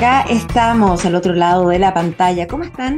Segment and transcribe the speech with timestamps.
[0.00, 2.48] Acá estamos al otro lado de la pantalla.
[2.48, 2.96] ¿Cómo están?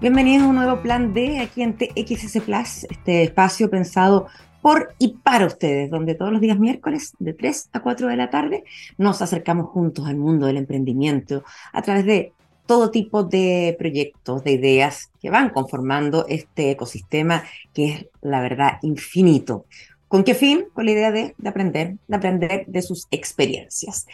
[0.00, 4.26] Bienvenidos a un nuevo plan D aquí en TXS Plus, este espacio pensado
[4.62, 8.30] por y para ustedes, donde todos los días miércoles de 3 a 4 de la
[8.30, 8.64] tarde
[8.96, 12.32] nos acercamos juntos al mundo del emprendimiento a través de
[12.64, 17.44] todo tipo de proyectos, de ideas que van conformando este ecosistema
[17.74, 19.66] que es, la verdad, infinito.
[20.08, 20.64] ¿Con qué fin?
[20.72, 24.06] Con la idea de, de aprender, de aprender de sus experiencias.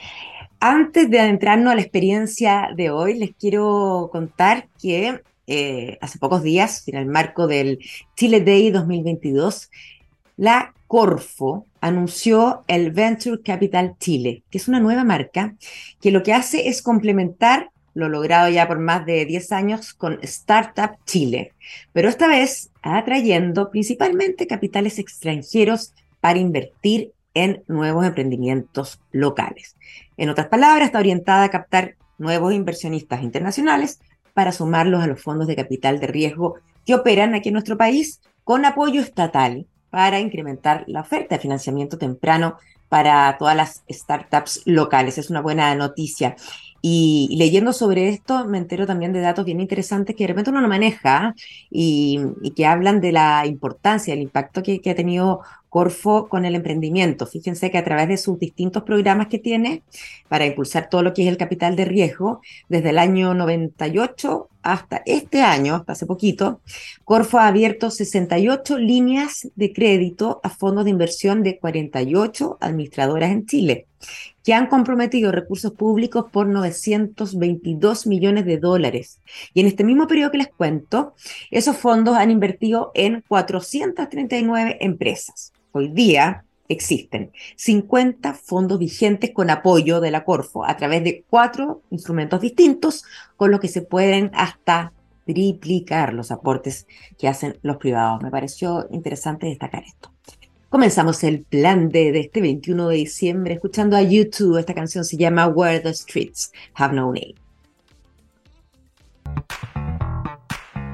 [0.60, 6.42] Antes de adentrarnos a la experiencia de hoy, les quiero contar que eh, hace pocos
[6.42, 7.78] días, en el marco del
[8.16, 9.70] Chile Day 2022,
[10.36, 15.54] la Corfo anunció el Venture Capital Chile, que es una nueva marca
[16.00, 20.18] que lo que hace es complementar lo logrado ya por más de 10 años con
[20.22, 21.52] Startup Chile,
[21.92, 29.76] pero esta vez atrayendo principalmente capitales extranjeros para invertir en nuevos emprendimientos locales.
[30.16, 34.00] En otras palabras, está orientada a captar nuevos inversionistas internacionales
[34.34, 38.20] para sumarlos a los fondos de capital de riesgo que operan aquí en nuestro país
[38.44, 42.56] con apoyo estatal para incrementar la oferta de financiamiento temprano
[42.88, 45.18] para todas las startups locales.
[45.18, 46.36] Es una buena noticia.
[46.88, 50.60] Y, leyendo sobre esto me entero también de datos bien interesantes que de repente uno
[50.60, 51.34] no maneja
[51.68, 52.20] y,
[52.54, 57.26] que hablan de la importancia, el impacto que, que, ha tenido Corfo con el emprendimiento.
[57.26, 59.82] Fíjense que a través de sus distintos programas que tiene
[60.28, 65.02] para impulsar todo lo que es el capital de riesgo, desde el año 98 hasta
[65.06, 66.60] este año, hasta hace poquito,
[67.04, 73.44] Corfo ha abierto 68 líneas de crédito a fondos de inversión de 48 administradoras en
[73.46, 73.86] Chile,
[74.44, 79.20] que han comprometido recursos públicos por 922 millones de dólares.
[79.54, 81.14] Y en este mismo periodo que les cuento,
[81.50, 85.52] esos fondos han invertido en 439 empresas.
[85.72, 91.82] Hoy día existen 50 fondos vigentes con apoyo de la Corfo a través de cuatro
[91.90, 93.04] instrumentos distintos
[93.36, 94.92] con los que se pueden hasta
[95.26, 96.86] triplicar los aportes
[97.18, 98.22] que hacen los privados.
[98.22, 100.15] Me pareció interesante destacar esto.
[100.68, 104.58] Comenzamos el plan D de este 21 de diciembre escuchando a YouTube.
[104.58, 107.34] Esta canción se llama Where the Streets Have No Name.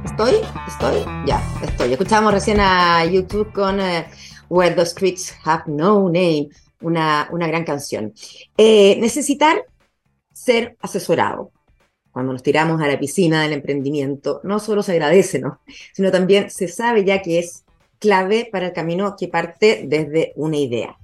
[0.04, 0.34] ¿Estoy?
[0.68, 1.04] ¿Estoy?
[1.26, 1.92] Ya, estoy.
[1.92, 3.80] Escuchamos recién a YouTube con...
[3.80, 4.06] Eh,
[4.52, 6.50] Where the Streets Have No Name,
[6.82, 8.12] una, una gran canción.
[8.58, 9.64] Eh, necesitar
[10.30, 11.52] ser asesorado.
[12.10, 15.62] Cuando nos tiramos a la piscina del emprendimiento, no solo se agradece, ¿no?
[15.94, 17.61] sino también se sabe ya que es
[18.02, 20.98] clave para el camino que parte desde una idea.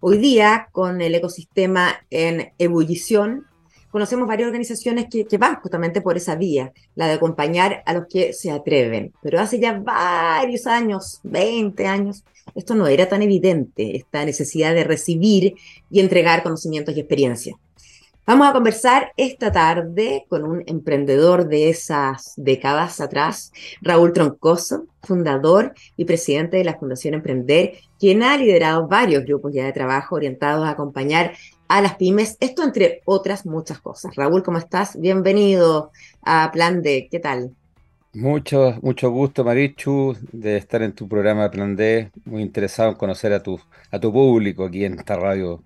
[0.00, 3.44] Hoy día, con el ecosistema en ebullición,
[3.90, 8.32] conocemos varias organizaciones que, van justamente por esa vía, la de acompañar a los que
[8.32, 9.12] se atreven.
[9.22, 14.84] Pero hace ya varios años, 20 años, esto no era tan evidente, esta necesidad de
[14.84, 15.54] recibir
[15.90, 17.56] y entregar conocimientos y experiencias.
[18.28, 25.72] Vamos a conversar esta tarde con un emprendedor de esas décadas atrás, Raúl Troncoso, fundador
[25.96, 30.66] y presidente de la Fundación Emprender, quien ha liderado varios grupos ya de trabajo orientados
[30.66, 31.32] a acompañar
[31.68, 34.14] a las pymes, esto entre otras muchas cosas.
[34.14, 35.00] Raúl, ¿cómo estás?
[35.00, 35.90] Bienvenido
[36.20, 37.52] a Plan D, ¿qué tal?
[38.12, 42.10] Mucho, mucho gusto, Marichu, de estar en tu programa Plan D.
[42.26, 43.58] Muy interesado en conocer a tu,
[43.90, 45.62] a tu público aquí en esta radio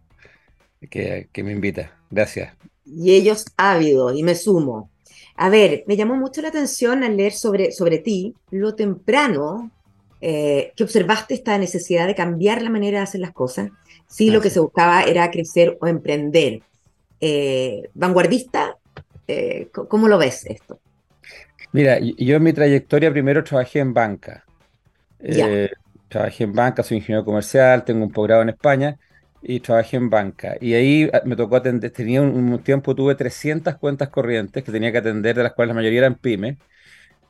[0.90, 1.96] que, que me invita.
[2.10, 2.54] Gracias.
[2.84, 4.90] Y ellos ávidos, y me sumo.
[5.36, 9.70] A ver, me llamó mucho la atención al leer sobre, sobre ti lo temprano
[10.20, 13.70] eh, que observaste esta necesidad de cambiar la manera de hacer las cosas.
[14.06, 16.60] Sí, lo que se buscaba era crecer o emprender.
[17.18, 18.76] Eh, vanguardista,
[19.26, 20.78] eh, ¿cómo lo ves esto?
[21.72, 24.44] Mira, yo en mi trayectoria primero trabajé en banca.
[26.08, 28.98] Trabajé en banca, soy ingeniero comercial, tengo un posgrado en España
[29.42, 30.56] y trabajé en banca.
[30.60, 34.92] Y ahí ah, me tocó atender, tenía un, tiempo, tuve 300 cuentas corrientes que tenía
[34.92, 36.56] que atender, de las cuales la mayoría eran pymes.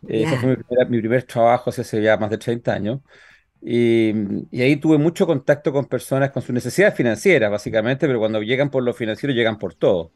[0.09, 0.57] Eh, ese fue
[0.89, 3.01] mi primer, trabajo hace ya más de 30 años.
[3.61, 4.13] Y,
[4.51, 8.71] y, ahí tuve mucho contacto con personas con sus necesidades financieras, básicamente, pero cuando llegan
[8.71, 10.11] por lo financiero, llegan por todo.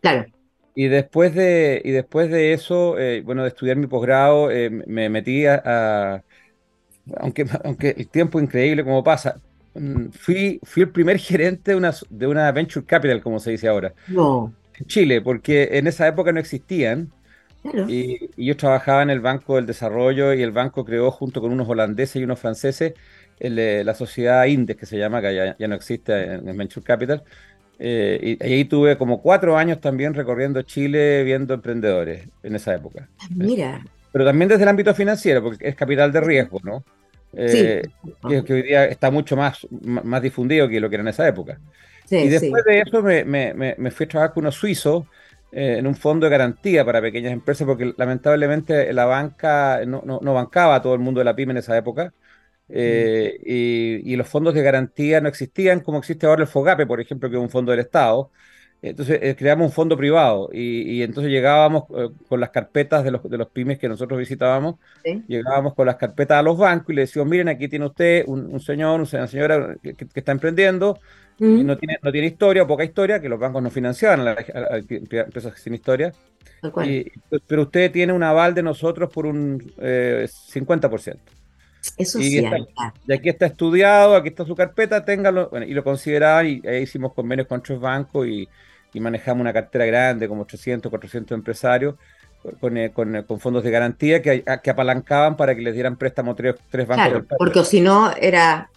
[0.00, 0.26] Claro.
[0.74, 5.08] Y después de, y después de eso, eh, bueno, de estudiar mi posgrado, eh, me
[5.08, 6.22] metí a,
[7.16, 9.40] aunque, aunque el tiempo increíble como pasa,
[10.12, 13.94] fui, fui el primer gerente de una, de una venture capital, como se dice ahora.
[14.08, 14.52] No.
[14.78, 17.12] En Chile, porque en esa época no existían.
[17.88, 21.68] Y, yo trabajaba en el Banco del Desarrollo y el banco creó junto con unos
[21.68, 22.94] holandeses y unos franceses
[23.40, 27.22] la sociedad Index, que se llama, que ya, ya no existe en, en Venture Capital,
[27.78, 33.08] eh, y, ahí tuve como cuatro años también recorriendo Chile viendo emprendedores en esa época.
[33.20, 33.84] Ah, mira.
[34.12, 36.84] Pero también desde el ámbito financiero, porque es capital de riesgo, ¿no?
[37.34, 38.42] Eh, sí.
[38.44, 41.58] que, hoy día está mucho más, más difundido que lo que era en esa época.
[42.06, 45.04] Sí, y después de eso me, me, me, fui a trabajar con unos suizos
[45.50, 50.76] en un fondo de garantía para pequeñas empresas, porque lamentablemente la banca no, no, bancaba
[50.76, 52.12] a todo el mundo de la pyme en esa época.
[52.70, 57.30] Eh, y, los fondos de garantía no existían como existe ahora el FOGAPE, por ejemplo,
[57.30, 58.30] que es un fondo del Estado.
[58.80, 63.28] Entonces eh, creamos un fondo privado y, entonces llegábamos eh, con las carpetas de los,
[63.28, 64.76] de los pymes que nosotros visitábamos,
[65.26, 68.60] llegábamos con las carpetas a los bancos y le decíamos, miren, aquí tiene usted un,
[68.60, 71.00] señor, una señora que, está emprendiendo,
[71.40, 74.36] y no, tiene, no tiene historia poca historia, que los bancos no financiaban a,
[74.88, 76.12] empresas sin historia,
[77.48, 81.16] pero usted tiene un aval de nosotros por un 50%.
[81.96, 82.44] Eso sí.
[83.06, 85.50] y aquí está estudiado, aquí está su carpeta, téngalo.
[85.66, 88.48] y lo consideraban y ahí hicimos convenios con otros bancos y,
[89.00, 91.94] manejamos una cartera grande, como 800, 400 empresarios,
[92.60, 96.34] con, eh, con, con fondos de garantía que, que, apalancaban para que les dieran préstamo
[96.34, 97.08] tres, tres bancos.
[97.08, 98.70] Claro, porque si no era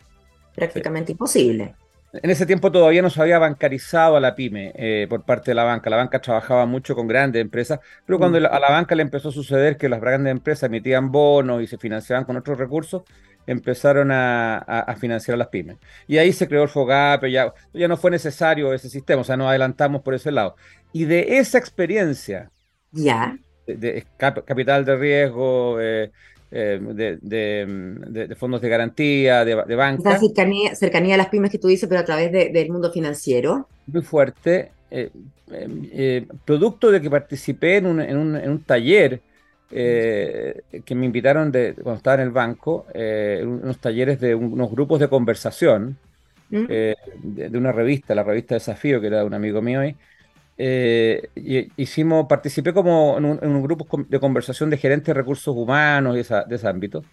[0.55, 1.75] prácticamente imposible.
[2.13, 5.55] En ese tiempo todavía no se había bancarizado a la pyme eh, por parte de
[5.55, 5.89] la banca.
[5.89, 8.45] La banca trabajaba mucho con grandes empresas, pero cuando mm.
[8.51, 11.77] a la banca le empezó a suceder que las grandes empresas emitían bonos y se
[11.77, 13.03] financiaban con otros recursos,
[13.47, 15.77] empezaron a, financiar a las pymes.
[16.07, 19.37] Y ahí se creó el FOGAP, ya, ya no fue necesario ese sistema, o sea,
[19.37, 20.55] nos adelantamos por ese lado.
[20.93, 22.51] Y de esa experiencia,
[22.91, 23.37] ya.
[23.67, 26.11] De, capital de riesgo, eh,
[26.51, 26.79] eh,
[27.21, 30.19] de, fondos de garantía, de, de banca.
[30.19, 33.69] cercanía, cercanía a las pymes que tú dices, pero a través del mundo financiero.
[33.87, 34.71] Muy fuerte.
[34.89, 35.09] Eh,
[35.53, 39.21] eh, producto de que participé en un, en un, en un taller
[39.71, 45.07] que me invitaron de, cuando estaba en el banco, unos talleres de unos grupos de
[45.07, 45.97] conversación
[46.49, 46.65] ¿Mm?
[46.65, 49.95] de, una revista, la revista Desafío, que era de un amigo mío ahí,
[50.63, 51.29] eh,
[51.75, 56.55] hicimos, participé como en un, grupo de conversación de gerentes de recursos humanos y de
[56.55, 57.03] ese ámbito,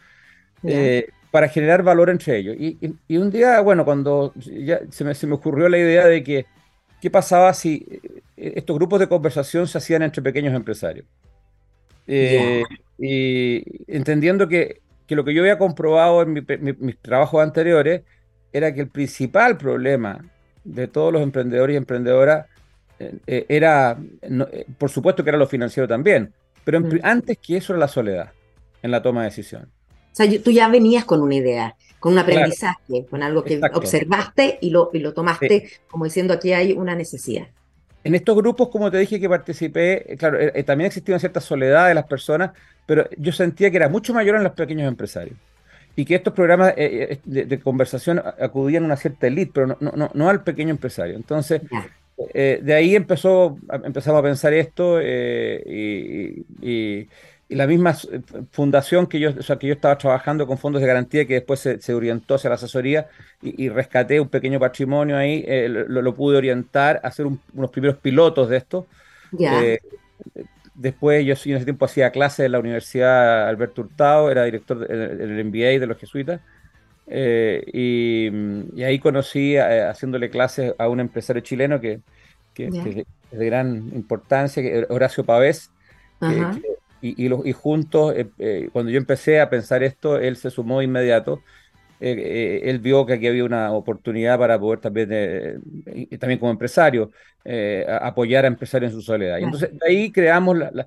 [0.65, 2.57] eh, para generar valor entre ellos.
[2.59, 6.45] Y, un día, bueno, cuando ya se me, se me, ocurrió la idea de que,
[7.01, 7.87] ¿qué pasaba si
[8.37, 11.07] eh, estos grupos de conversación se hacían entre pequeños empresarios?
[12.09, 16.45] Y entendiendo que, que, lo que yo había comprobado en
[16.81, 18.03] mis trabajos anteriores
[18.53, 20.25] era que el principal problema
[20.65, 22.47] de todos los emprendedores y emprendedoras
[22.99, 26.33] eh, era, eh, por supuesto que era lo financiero también,
[26.65, 27.01] pero mm.
[27.03, 28.33] antes que eso era la soledad
[28.83, 29.71] en la toma de decisión.
[30.13, 34.59] O sea, tú ya venías con una idea, con un aprendizaje, con algo que observaste
[34.61, 37.49] y lo, y lo tomaste como diciendo aquí hay una necesidad.
[38.05, 41.89] En estos grupos, como te dije que participé, eh, claro, también existía una cierta soledad
[41.89, 42.53] de las personas,
[42.87, 45.37] pero yo sentía que era mucho mayor en los pequeños empresarios
[45.97, 50.29] y que estos programas de, conversación acudían a una cierta élite, pero no, no, no,
[50.29, 51.17] al pequeño empresario.
[51.17, 51.61] Entonces,
[52.35, 57.09] eh, de ahí empezó, empezamos a pensar esto eh, y,
[57.49, 57.97] la misma
[58.51, 61.95] fundación que yo, o que yo estaba trabajando con fondos de garantía que después se,
[61.95, 63.09] orientó hacia la asesoría
[63.43, 68.49] y, rescaté un pequeño patrimonio ahí, eh, lo, pude orientar a hacer unos primeros pilotos
[68.51, 68.87] de esto.
[70.75, 75.45] después yo en ese tiempo hacía clases en la Universidad Alberto Hurtado, era director del
[75.45, 76.41] MBA de los jesuitas.
[77.11, 82.01] Eh, y, ahí conocí, eh, haciéndole clases a un empresario chileno que,
[82.57, 85.71] es de gran importancia, que Horacio Pavés.
[87.01, 91.43] Y, y, juntos, eh, cuando yo empecé a pensar esto, él se sumó de inmediato.
[92.01, 95.09] él vio que aquí había una oportunidad para poder también,
[96.19, 97.11] también como empresario,
[98.01, 99.39] apoyar a empresarios en su soledad.
[99.39, 100.87] Y entonces ahí creamos, la,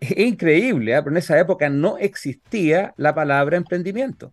[0.00, 4.32] es increíble, pero en esa época no existía la palabra emprendimiento.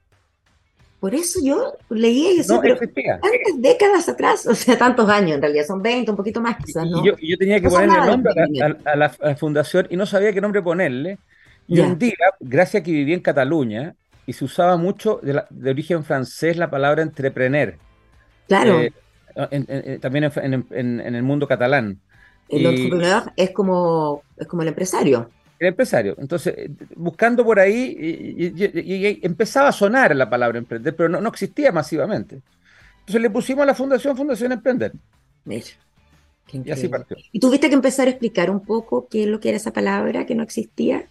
[1.01, 5.41] Por eso yo leía y decía, pero tantas décadas atrás, o sea, tantos años en
[5.41, 7.03] realidad, son 20, un poquito más quizás, ¿no?
[7.03, 8.31] Y yo, tenía que ponerle nombre
[8.85, 11.17] a, la, fundación y no sabía qué nombre ponerle.
[11.67, 13.95] Y un día, gracias a que viví en Cataluña,
[14.27, 17.79] y se usaba mucho de, origen francés la palabra entrepreneur.
[18.47, 18.81] Claro.
[18.81, 20.31] Eh, también
[20.69, 21.99] en, el mundo catalán.
[22.47, 25.31] El entrepreneur es como, es como el empresario
[25.61, 26.15] el empresario.
[26.17, 27.95] Entonces, eh, buscando por ahí,
[28.35, 32.41] y, empezaba a sonar la palabra emprender, pero no, existía masivamente.
[32.99, 34.91] Entonces le pusimos a la fundación Fundación Emprender.
[35.45, 35.65] Mira,
[36.51, 37.17] y así partió.
[37.31, 40.25] ¿Y tuviste que empezar a explicar un poco qué es lo que era esa palabra
[40.25, 41.05] que no existía?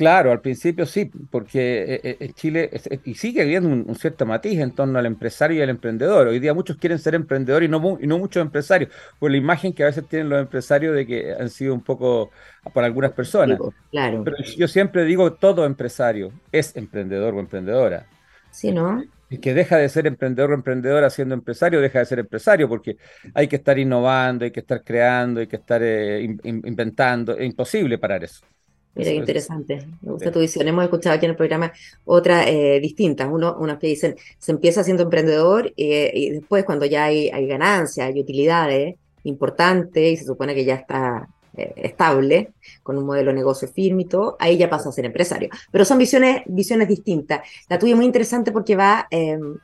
[0.00, 2.70] Claro, al principio sí, porque eh, eh, en Chile
[3.04, 6.28] y sigue habiendo un, cierto matiz en torno al empresario y al emprendedor.
[6.28, 9.74] Hoy día muchos quieren ser emprendedores y no, y no muchos empresarios, por la imagen
[9.74, 12.30] que a veces tienen los empresarios de que han sido un poco
[12.72, 13.58] para algunas personas.
[13.90, 14.24] Claro.
[14.24, 18.06] Pero yo siempre digo, todo empresario es emprendedor o emprendedora.
[18.50, 19.04] Sí, ¿no?
[19.28, 22.96] El que deja de ser emprendedor o emprendedora siendo empresario, deja de ser empresario, porque
[23.34, 27.36] hay que estar innovando, hay que estar creando, hay que estar eh, inventando.
[27.36, 28.46] Es imposible parar eso.
[28.94, 30.66] Mira qué interesante, me gusta tu visión.
[30.66, 31.72] Hemos escuchado aquí en el programa
[32.04, 33.28] otras eh, distintas.
[33.30, 37.46] Uno, unos que dicen, se empieza siendo emprendedor eh, y después cuando ya hay, hay
[37.46, 43.30] ganancias, hay utilidades importantes y se supone que ya está eh, estable, con un modelo
[43.30, 45.50] de negocio firme y todo, ahí ya pasa a ser empresario.
[45.70, 47.40] Pero son visiones, visiones distintas.
[47.68, 49.08] La tuya es muy interesante porque va,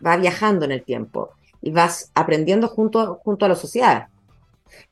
[0.07, 1.31] va viajando en el tiempo
[1.61, 4.07] y vas aprendiendo junto, junto a la sociedad.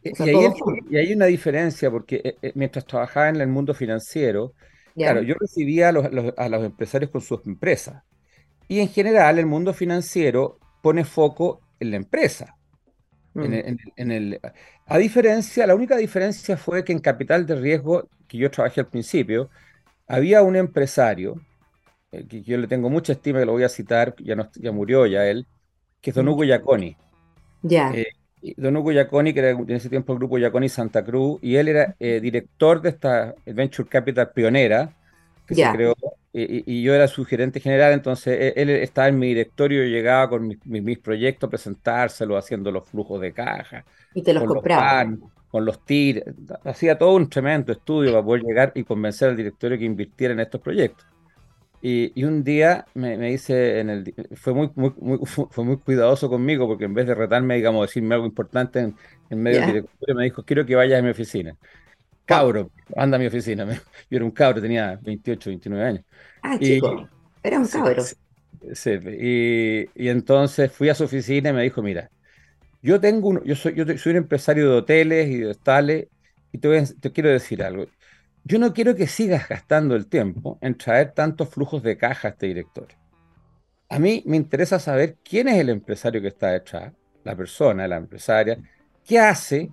[0.03, 4.53] Y, hay, una diferencia, porque eh, eh, mientras trabajaba en el mundo financiero,
[4.95, 8.03] claro, yo recibía a los, a los empresarios con sus empresas.
[8.69, 12.57] Y en general el mundo financiero pone foco en la empresa.
[13.35, 13.53] Mm.
[13.97, 14.41] En, el,
[14.87, 18.89] a diferencia, la única diferencia fue que en capital de riesgo, que yo trabajé al
[18.89, 19.51] principio,
[20.07, 21.41] había un empresario,
[22.13, 24.73] eh, que yo le tengo mucha estima, que lo voy a citar, ya, no, ya
[24.73, 25.47] murió ya él,
[26.01, 26.97] que es Don Hugo Giaconi.
[27.63, 27.93] Ya.
[27.93, 28.07] Eh,
[28.57, 31.69] Don Hugo Giaconi, que era en ese tiempo el grupo Giaconi Santa Cruz, y él
[31.69, 34.93] era eh, director de esta Venture Capital pionera,
[35.47, 35.95] que se creó
[36.37, 40.29] y, yo era su gerente general, entonces e, él, estaba en mi directorio, yo llegaba
[40.29, 43.85] con mis, proyectos presentárselo, haciendo los flujos de caja.
[44.15, 45.07] Y te los compraba.
[45.49, 46.25] con los TIR,
[46.65, 50.41] hacía todo un tremendo estudio para poder llegar y convencer al directorio que invirtiera en
[50.41, 51.07] estos proyectos.
[51.87, 55.19] Y, un día me, dice, en el, fue, muy, muy,
[55.51, 58.95] fue muy cuidadoso conmigo porque en vez de retarme, digamos, decirme algo importante
[59.29, 61.55] en, medio del directorio, me dijo, quiero que vayas a mi oficina.
[62.25, 63.67] Cabro, anda a mi oficina.
[64.11, 66.05] Yo era un cabro, tenía 28, 29 años.
[66.43, 67.07] Ah, chico,
[67.43, 68.03] era un cabro.
[68.73, 68.91] Sí,
[69.95, 72.11] y, entonces fui a su oficina y me dijo, mira,
[72.81, 76.09] yo tengo un, yo soy, yo soy un empresario de hoteles y de hostales
[76.51, 77.85] y te, te quiero decir algo.
[78.47, 82.31] Yo no quiero que sigas gastando el tiempo en traer tantos flujos de caja a
[82.33, 82.99] este directorio.
[83.89, 87.97] A mí me interesa saber quién es el empresario que está detrás, la persona, la
[87.97, 88.59] empresaria,
[89.03, 89.71] qué hace,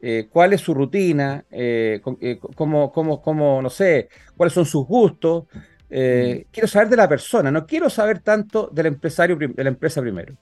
[0.00, 4.86] eh, cuál es su rutina, eh, eh, cómo, cómo, cómo, no sé, cuáles son sus
[4.86, 5.44] gustos.
[5.88, 10.34] Quiero saber de la persona, no quiero saber tanto del empresario, de la empresa primero.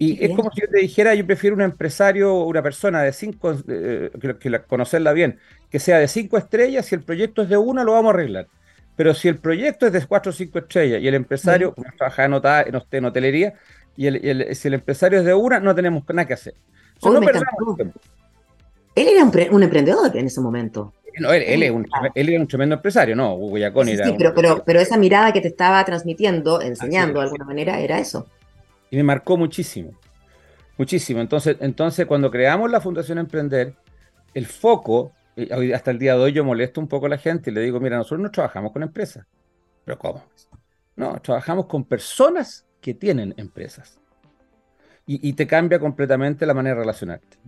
[0.00, 3.12] Y es como si yo te dijera, yo prefiero un empresario o una persona de
[3.12, 5.38] cinco, que, conocerla bien,
[5.70, 8.46] que sea de cinco estrellas, si el proyecto es de una, lo vamos a arreglar.
[8.94, 11.96] Pero si el proyecto es de cuatro o cinco estrellas y el empresario, mm.
[11.96, 12.34] trabaja en,
[12.92, 13.54] en, hotelería,
[13.96, 16.54] y, el, si el empresario es de una, no tenemos nada que hacer.
[17.02, 17.20] no
[18.94, 20.92] él era un, emprendedor en ese momento.
[21.20, 23.34] No, él, él, es un, él, era un tremendo empresario, ¿no?
[23.34, 27.26] Hugo Yaconi sí, sí, pero, pero, pero, esa mirada que te estaba transmitiendo, enseñando de
[27.26, 28.28] alguna manera, era eso.
[28.90, 29.92] Y me marcó muchísimo,
[30.76, 31.20] muchísimo.
[31.20, 33.74] Entonces, entonces cuando creamos la Fundación Emprender,
[34.34, 35.12] el foco,
[35.74, 37.80] hasta el día de hoy yo molesto un poco a la gente y le digo,
[37.80, 39.26] mira, nosotros no trabajamos con empresas.
[39.84, 40.24] ¿Pero cómo?
[40.96, 44.00] No, trabajamos con personas que tienen empresas.
[45.06, 47.38] Y, y te cambia completamente la manera de relacionarte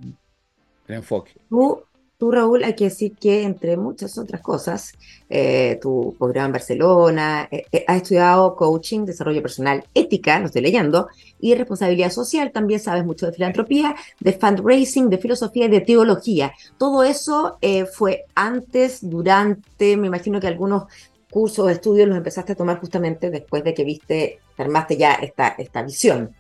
[0.95, 1.33] enfoque.
[1.49, 1.83] Tú,
[2.21, 4.93] tú, Raúl, hay que decir que entre muchas otras cosas,
[5.31, 10.61] eh, tu posgrado en Barcelona, eh, eh, has estudiado coaching, desarrollo personal, ética, lo estoy
[10.61, 11.09] leyendo,
[11.41, 16.53] y responsabilidad social, también sabes mucho de filantropía, de fundraising, de filosofía y de teología.
[16.77, 17.59] Todo eso
[17.91, 20.85] fue antes, durante, me imagino que algunos
[21.31, 25.55] cursos o estudios los empezaste a tomar justamente después de que viste, armaste ya esta,
[25.57, 26.35] esta visión.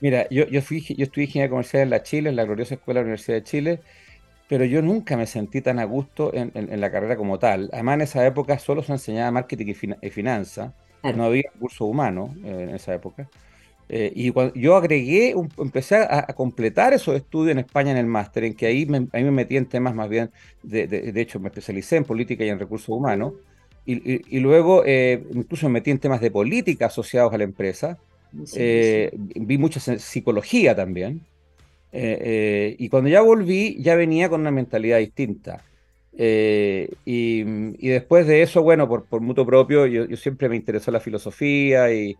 [0.00, 3.00] Mira, yo, yo, fui, yo estudié ingeniería comercial en la Chile, en la gloriosa Escuela
[3.00, 3.80] de la Universidad de Chile,
[4.48, 7.68] pero yo nunca me sentí tan a gusto en, la carrera como tal.
[7.72, 10.72] Además, en esa época solo se enseñaba marketing y, finanzas,
[11.02, 13.28] no había curso humano eh, en esa época.
[13.88, 18.44] Eh, y cuando yo agregué, empecé a, completar esos estudios en España en el máster,
[18.44, 20.30] en que ahí me, ahí me metí en temas más bien,
[20.62, 23.34] de, de, hecho me especialicé en política y en recursos humanos,
[23.88, 27.98] y, luego eh, incluso me metí en temas de política asociados a la empresa,
[28.56, 31.22] eh, vi mucha psicología también.
[31.98, 35.62] Eh, eh, y cuando ya volví, ya venía con una mentalidad distinta.
[36.12, 41.90] Y, después de eso, bueno, por, por mutuo propio, yo, siempre me interesó la filosofía
[41.92, 42.16] y,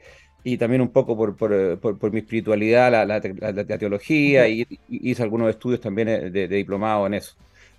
[0.58, 6.32] también un poco por, por, mi espiritualidad, la, la, teología, y, hice algunos estudios también
[6.32, 7.34] de, diplomado en eso.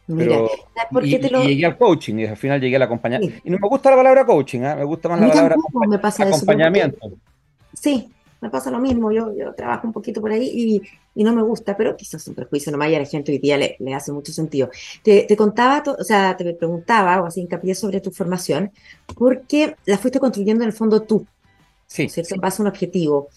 [0.06, 0.50] Pero,
[1.02, 3.40] y, llegué al coaching y al final llegué al acompañamiento.
[3.44, 5.56] Y no me gusta la palabra coaching, me gusta más la palabra
[6.20, 7.12] acompañamiento.
[7.74, 10.82] Sí, me pasa lo mismo, yo, yo trabajo un poquito por ahí y,
[11.18, 13.40] y no me gusta, pero quizás es un prejuicio nomás y a la gente hoy
[13.40, 14.70] día le, le hace mucho sentido.
[15.02, 18.72] Te, te contaba, o sea, te preguntaba o así hincapié sobre tu formación,
[19.18, 21.26] porque la fuiste construyendo en el fondo tú.
[21.88, 22.08] Sí.
[22.08, 22.36] ¿cierto?
[22.36, 23.30] En base a un objetivo.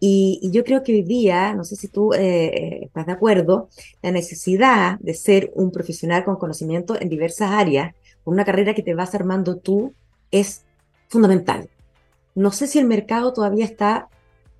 [0.00, 3.12] Y, y, yo creo que hoy día, no sé si tú eh, eh, estás de
[3.12, 3.68] acuerdo,
[4.00, 8.82] la necesidad de ser un profesional con conocimiento en diversas áreas, con una carrera que
[8.82, 9.92] te vas armando tú,
[10.30, 10.62] es
[11.08, 11.68] fundamental.
[12.34, 14.08] No sé si el mercado todavía está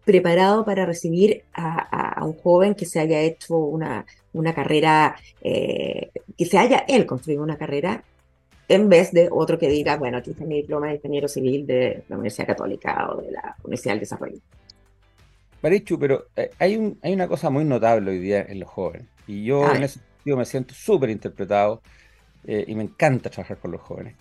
[0.07, 6.45] preparado para recibir a, un joven que se haya hecho una, una carrera, eh, que
[6.45, 8.03] se haya él construido una carrera,
[8.69, 12.03] en vez de otro que diga, bueno, aquí está mi diploma de ingeniero civil de
[12.09, 14.39] la Universidad Católica o de la Universidad del Desarrollo.
[15.63, 19.07] Marichu, pero eh, hay, un, hay una cosa muy notable hoy día en los jóvenes,
[19.27, 21.81] y yo en ese sentido me siento súper interpretado.
[22.47, 24.15] eh, y me encanta trabajar con los jóvenes,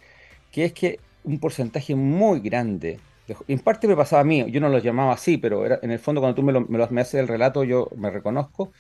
[0.51, 2.99] que es que un porcentaje muy grande,
[3.47, 5.99] en parte me pasaba a mí, yo no los llamaba así, pero era, en el
[5.99, 8.71] fondo cuando tú me, lo, me, me haces el relato yo me reconozco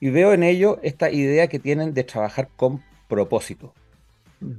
[0.00, 3.72] y veo en ello esta idea que tienen de trabajar con propósito.
[4.40, 4.52] Mm.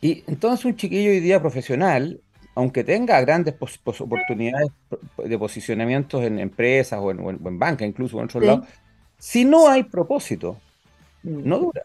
[0.00, 2.20] Y entonces un chiquillo hoy día profesional,
[2.54, 3.54] aunque tenga grandes
[3.84, 4.70] oportunidades
[5.16, 8.66] de posicionamientos en empresas o en, en, banca, incluso en otros lados,
[9.18, 10.58] si no hay propósito,
[11.22, 11.48] mm.
[11.48, 11.82] no dura.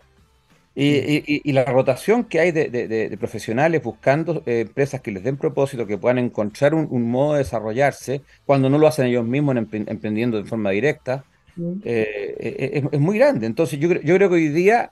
[0.80, 5.98] Y, la rotación que hay de, profesionales buscando eh, empresas que les den propósito, que
[5.98, 10.70] puedan encontrar un, modo de desarrollarse, cuando no lo hacen ellos mismos emprendiendo de forma
[10.70, 11.24] directa,
[11.56, 11.74] mm.
[11.84, 13.48] eh, es, muy grande.
[13.48, 14.92] Entonces yo, yo creo que hoy día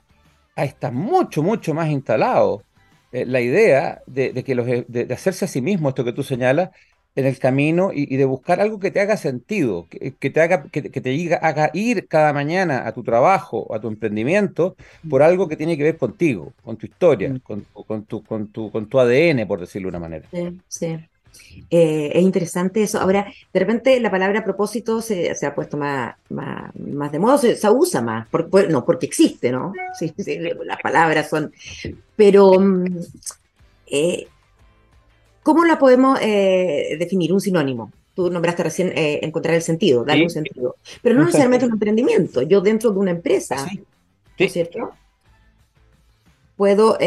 [0.56, 2.64] está mucho, mucho más instalado
[3.12, 6.70] eh, la idea de, que los, de, hacerse a sí mismo, esto que tú señalas,
[7.16, 10.82] en el camino y, de buscar algo que te haga sentido, que, te haga, que,
[10.82, 14.76] te haga ir cada mañana a tu trabajo, a tu emprendimiento,
[15.08, 17.38] por algo que tiene que ver contigo, con tu historia, mm.
[17.38, 20.28] con, con, tu, con, tu, con tu ADN, por decirlo de una manera.
[20.30, 20.98] Sí, sí.
[21.70, 23.00] Eh, es interesante eso.
[23.00, 27.70] Ahora, de repente la palabra propósito se, ha puesto más, más, más, de moda, se,
[27.70, 28.28] usa más,
[28.68, 29.72] no, porque existe, ¿no?
[29.98, 30.12] Sí,
[30.64, 31.50] las palabras son...
[32.14, 32.86] Pero, mm,
[33.86, 34.26] eh,
[35.46, 37.32] ¿cómo la podemos eh, definir?
[37.32, 37.92] Un sinónimo.
[38.16, 40.74] Tú nombraste recién encontrar el sentido, darle un sentido.
[41.02, 42.42] Pero no necesariamente un emprendimiento.
[42.42, 44.90] Yo dentro de una empresa, ¿no es cierto?
[46.56, 46.98] Puedo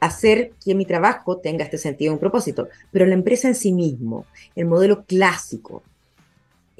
[0.00, 2.68] hacer que mi trabajo tenga este sentido, un propósito.
[2.90, 4.26] Pero la empresa en sí mismo,
[4.56, 5.84] el modelo clásico,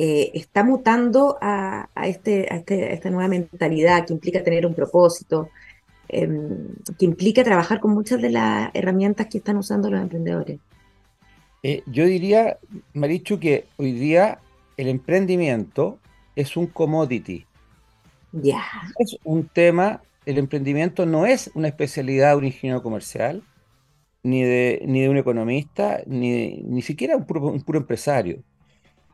[0.01, 5.51] eh, está mutando a, este, este, a, esta nueva mentalidad que implica tener un propósito,
[6.09, 10.59] em, que implica trabajar con muchas de las herramientas que están usando los emprendedores.
[11.63, 12.59] Eh, yo diría,
[12.95, 14.39] Marichu, que hoy día
[14.77, 15.99] el emprendimiento
[16.37, 17.45] es un commodity.
[18.33, 18.63] Ya.
[18.99, 23.43] Es un tema el emprendimiento no es una especialidad de un ingeniero comercial,
[24.23, 28.43] ni de, ni de un economista, ni, ni siquiera un puro, un puro, empresario.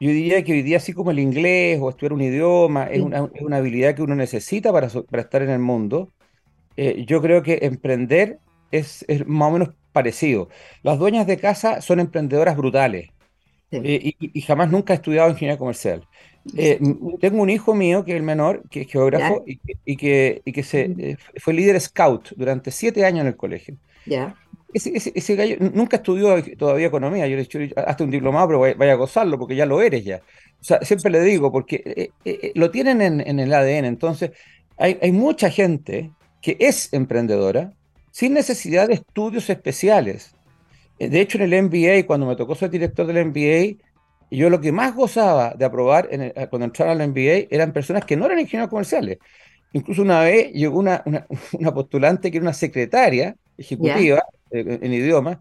[0.01, 3.31] Yo diría que hoy día, así como el inglés o estudiar un idioma, es, una,
[3.33, 6.11] es, una, habilidad que uno necesita para, para estar en el mundo,
[6.77, 8.39] eh, yo creo que emprender
[8.71, 10.49] es, es, más o menos parecido.
[10.83, 13.11] Las dueñas de casa son emprendedoras brutales
[13.71, 16.07] eh, y, y, jamás nunca he estudiado ingeniería comercial.
[16.57, 16.79] Eh,
[17.21, 19.57] tengo un hijo mío que es el menor, que es geógrafo y
[19.97, 23.77] que, y que, se, fue líder scout durante siete años en el colegio.
[24.05, 24.37] Ya.
[24.73, 27.27] Ese, ese, gallo nunca estudió todavía economía.
[27.27, 30.05] Yo le he dicho, hasta un diplomado, pero vaya, a gozarlo porque ya lo eres
[30.05, 30.21] ya.
[30.61, 33.87] O sea, siempre le digo, porque eh, lo tienen en, en, el ADN.
[33.87, 34.33] Entonces,
[34.77, 36.11] hay, hay mucha gente
[36.45, 37.73] que es emprendedora
[38.11, 40.35] sin necesidad de estudios especiales.
[40.99, 43.83] De hecho, en el MBA, cuando me tocó ser director del MBA,
[44.31, 48.15] yo lo que más gozaba de aprobar en cuando entraba al MBA eran personas que
[48.15, 49.19] no eran ingenieros comerciales.
[49.73, 51.27] Incluso una vez llegó una, una,
[51.75, 55.41] postulante que era una secretaria ejecutiva eh, en idioma,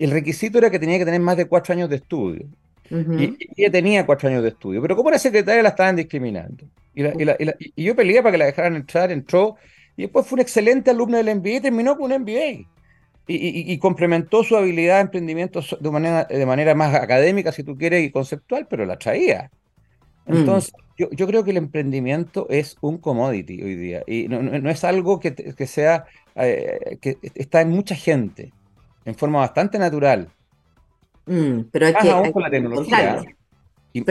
[0.00, 2.46] el requisito era que tenía que tener más de cuatro años de estudio.
[2.90, 6.64] y, ella tenía cuatro años de estudio, pero como era secretaria la estaban discriminando.
[6.92, 9.56] Y, y, yo peleé para que la dejaran entrar, entró,
[10.00, 12.66] y después fue una excelente alumna del MBA y terminó con un MBA
[13.26, 18.02] y, complementó su habilidad de emprendimiento de manera, de manera más académica, si tú quieres,
[18.02, 19.50] y conceptual, pero la traía.
[20.24, 20.36] Mm.
[20.36, 25.20] Entonces, yo, creo que el emprendimiento es un commodity hoy día y no, es algo
[25.20, 28.54] que, sea, eh, que está en mucha gente,
[29.04, 30.30] en forma bastante natural.
[31.26, 33.22] Mm, pero más aún con la tecnología.
[33.92, 34.02] Y,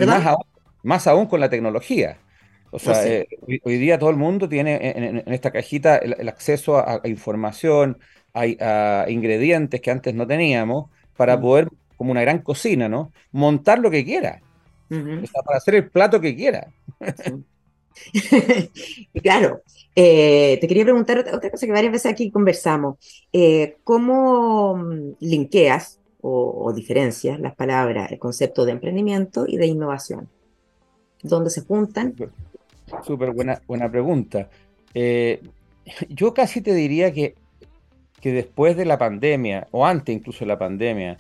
[0.84, 2.20] más, aún, con la tecnología.
[2.72, 3.28] O sea, eh,
[3.64, 7.98] hoy, día todo el mundo tiene en, esta cajita el, acceso a, información,
[8.34, 8.58] hay
[9.08, 13.12] ingredientes que antes no teníamos para poder, como una gran cocina, ¿no?
[13.32, 14.42] Montar lo que quiera.
[14.88, 16.68] para hacer el plato que quiera.
[19.22, 19.62] claro.
[19.96, 22.98] Eh, te quería preguntar otra, cosa que varias veces aquí conversamos.
[23.34, 30.30] Eh, ¿Cómo mm, linkeas o, diferencias las palabras, el concepto de emprendimiento y de innovación?
[31.22, 32.16] ¿Dónde se juntan?
[33.04, 34.50] Súper buena, buena pregunta.
[34.94, 35.42] Eh,
[36.10, 37.36] yo casi te diría que
[38.20, 41.18] que después de la pandemia, o antes incluso de la pandemia,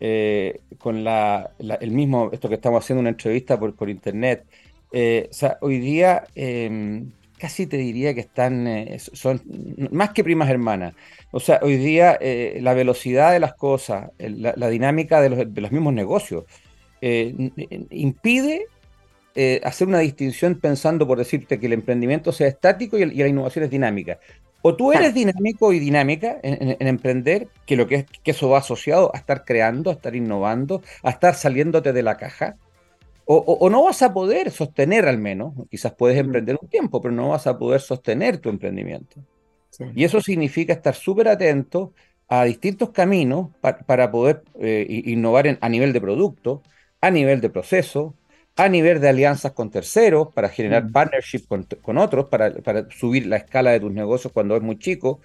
[0.00, 4.44] eh, con la, el mismo, esto que estamos haciendo una entrevista por, por internet,
[4.92, 8.66] eh, o sea, hoy día em, casi te diría que están,
[8.98, 9.42] son
[9.90, 10.94] más que primas hermanas.
[11.30, 12.18] O sea, hoy día
[12.60, 16.44] la velocidad de las cosas, la, dinámica de los, de los, mismos negocios,
[17.90, 18.66] impide
[19.62, 23.64] hacer una distinción pensando, por decirte, que el emprendimiento sea estático y, y la innovación
[23.64, 24.18] es dinámica.
[24.62, 28.58] O tú eres dinámico y dinámica en, emprender, que lo que es que eso va
[28.58, 32.56] asociado a estar creando, a estar innovando, a estar saliéndote de la caja.
[33.30, 37.28] O, no vas a poder sostener al menos, quizás puedes emprender un tiempo, pero no
[37.28, 39.20] vas a poder sostener tu emprendimiento.
[39.94, 41.92] Y eso significa estar súper atento
[42.26, 46.62] a distintos caminos para poder eh, innovar a nivel de producto,
[47.00, 48.14] a nivel de proceso,
[48.58, 50.92] a nivel de alianzas con terceros, para generar mm.
[50.92, 51.44] partnership
[51.80, 52.52] con, otros, para,
[52.90, 55.20] subir la escala de tus negocios cuando es muy chico,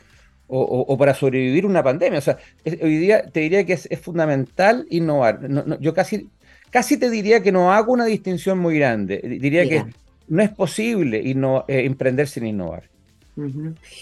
[0.47, 2.19] o, para sobrevivir una pandemia.
[2.19, 5.39] O sea, hoy día te diría que es, fundamental innovar.
[5.79, 6.29] yo casi,
[6.69, 9.19] casi te diría que no hago una distinción muy grande.
[9.41, 9.83] Diría que
[10.27, 12.83] no es posible eh, emprender sin innovar.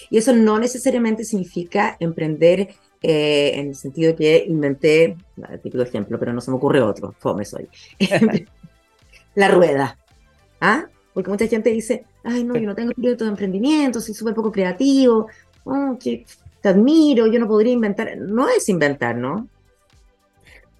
[0.10, 2.68] Y eso no necesariamente significa emprender
[3.02, 5.16] eh, en el sentido que inventé,
[5.64, 7.68] típico ejemplo, pero no se me ocurre otro, fome soy,
[9.36, 9.98] la rueda.
[10.60, 10.86] ¿Ah?
[11.14, 14.52] Porque mucha gente dice, ay, no, yo no tengo espíritu de emprendimiento, soy súper poco
[14.52, 15.28] creativo,
[15.66, 16.26] oh, que
[16.62, 18.18] te admiro, yo no podría inventar.
[18.18, 19.48] No es inventar, ¿no?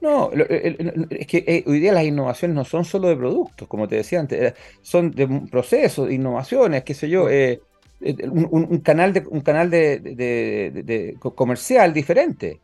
[0.02, 3.98] No, es que eh, hoy día las innovaciones no son solo de productos, como te
[3.98, 7.62] decía antes, eh, son de procesos, de innovaciones, qué sé yo, eh,
[8.02, 12.60] un, canal de un canal de, comercial diferente.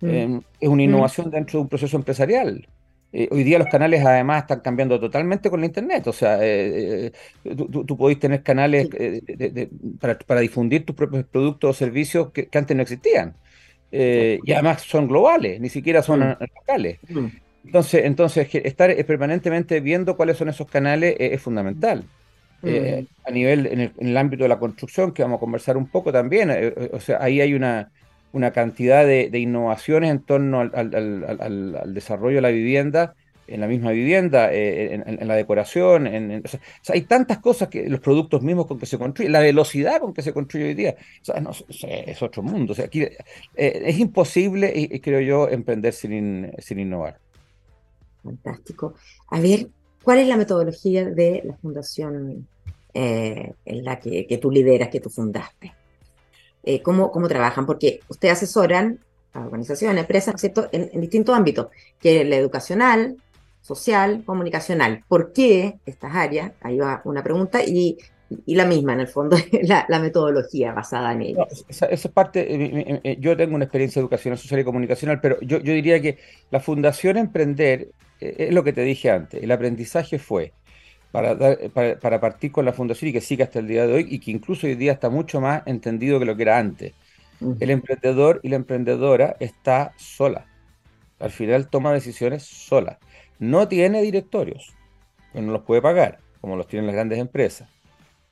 [0.00, 0.38] Mm.
[0.60, 0.86] es una mm.
[0.86, 2.68] innovación dentro de un proceso empresarial.
[3.30, 6.06] Hoy día los canales además están cambiando totalmente con la Internet.
[6.06, 6.40] O sea,
[7.42, 8.88] tú, tú, podéis tener canales
[10.00, 13.36] para, difundir tus propios productos o servicios que antes no existían.
[13.96, 16.36] Eh, y además son globales, ni siquiera son mm.
[16.56, 16.98] locales.
[17.08, 17.26] Mm.
[17.66, 22.02] Entonces, entonces, estar permanentemente viendo cuáles son esos canales es, fundamental.
[22.62, 22.66] Mm.
[22.68, 26.10] Eh, a nivel, en el, ámbito de la construcción, que vamos a conversar un poco
[26.10, 27.92] también, eh, o sea, ahí hay una,
[28.34, 33.14] una cantidad de, innovaciones en torno al, desarrollo de la vivienda
[33.46, 36.42] en la misma vivienda, eh, en, la decoración, en,
[36.88, 40.22] hay tantas cosas que los productos mismos con que se construye, la velocidad con que
[40.22, 40.96] se construye hoy día,
[41.86, 42.72] es otro mundo.
[42.72, 43.12] O sea, aquí, eh,
[43.54, 47.18] es imposible, y, creo yo, emprender sin, sin innovar.
[48.22, 48.94] Fantástico.
[49.28, 49.68] A ver,
[50.02, 52.48] ¿cuál es la metodología de la fundación
[52.94, 55.74] eh, en la que, que, tú lideras, que tú fundaste?
[56.82, 57.66] ¿Cómo, ¿Cómo trabajan?
[57.66, 59.00] Porque ustedes asesoran
[59.34, 60.68] a organizaciones, empresas, ¿cierto?
[60.72, 61.66] En, distintos ámbitos,
[62.00, 63.16] que la educacional,
[63.60, 65.04] social, comunicacional.
[65.08, 66.52] ¿Por qué estas áreas?
[66.60, 67.98] Ahí va una pregunta y,
[68.46, 71.64] la misma, en el fondo, la, metodología basada en ellas.
[71.68, 75.58] esa, es parte, eh, eh, yo tengo una experiencia educacional, social y comunicacional, pero yo,
[75.58, 76.18] diría que
[76.50, 77.88] la Fundación Emprender
[78.20, 80.52] eh, es lo que te dije antes, el aprendizaje fue
[81.14, 84.18] para, para, partir con la fundación y que siga hasta el día de hoy y
[84.18, 86.92] que incluso hoy día está mucho más entendido que lo que era antes.
[87.60, 90.46] El emprendedor y la emprendedora está sola.
[91.20, 92.98] Al final toma decisiones sola
[93.38, 94.74] no tiene directorios,
[95.32, 97.68] no los puede pagar, como los tienen las grandes empresas.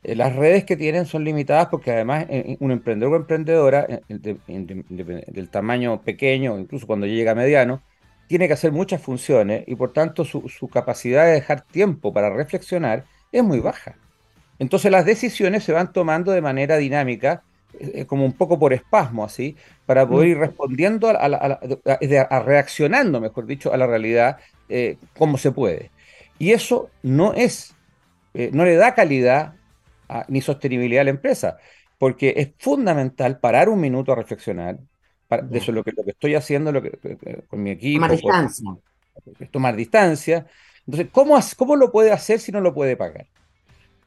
[0.02, 3.86] Eh, las redes que tienen son limitadas porque además eh, eh, un emprendedor o emprendedora
[4.08, 7.82] del tamaño pequeño, incluso cuando llega a mediano,
[8.26, 13.04] tiene que hacer muchas funciones y por tanto su, capacidad de dejar tiempo para reflexionar
[13.30, 13.96] es muy baja.
[14.58, 17.42] Entonces las decisiones se van tomando de manera dinámica,
[18.06, 19.56] como un poco por espasmo así,
[19.86, 25.52] para poder ir respondiendo a, a, reaccionando, mejor dicho, a la realidad eh, como se
[25.52, 25.90] puede.
[26.38, 27.74] Y eso no es,
[28.34, 29.54] eh, no le da calidad
[30.28, 31.58] ni sostenibilidad a la empresa,
[31.98, 34.78] porque es fundamental parar un minuto a reflexionar.
[35.40, 36.90] De eso es lo que, lo que estoy haciendo lo que,
[37.48, 38.00] con mi equipo.
[38.00, 38.76] Tomar distancia.
[39.50, 40.46] tomar distancia.
[40.86, 43.26] Entonces, ¿cómo, ¿cómo lo puede hacer si no lo puede pagar?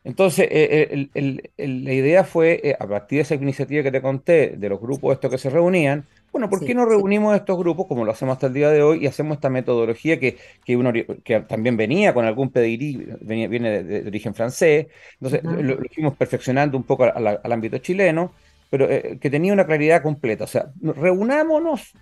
[0.03, 1.09] Entonces, eh,
[1.57, 5.31] la idea fue, a partir de esa iniciativa que te conté, de los grupos estos
[5.31, 8.53] que se reunían, bueno, ¿por qué no reunimos estos grupos como lo hacemos hasta el
[8.53, 12.49] día de hoy y hacemos esta metodología que, que, uno, que también venía con algún
[12.49, 18.33] pedigrí, viene de, origen francés, entonces lo, fuimos perfeccionando un poco al, ámbito chileno,
[18.69, 20.43] pero eh, que tenía una claridad completa.
[20.43, 21.93] O sea, reunámonos,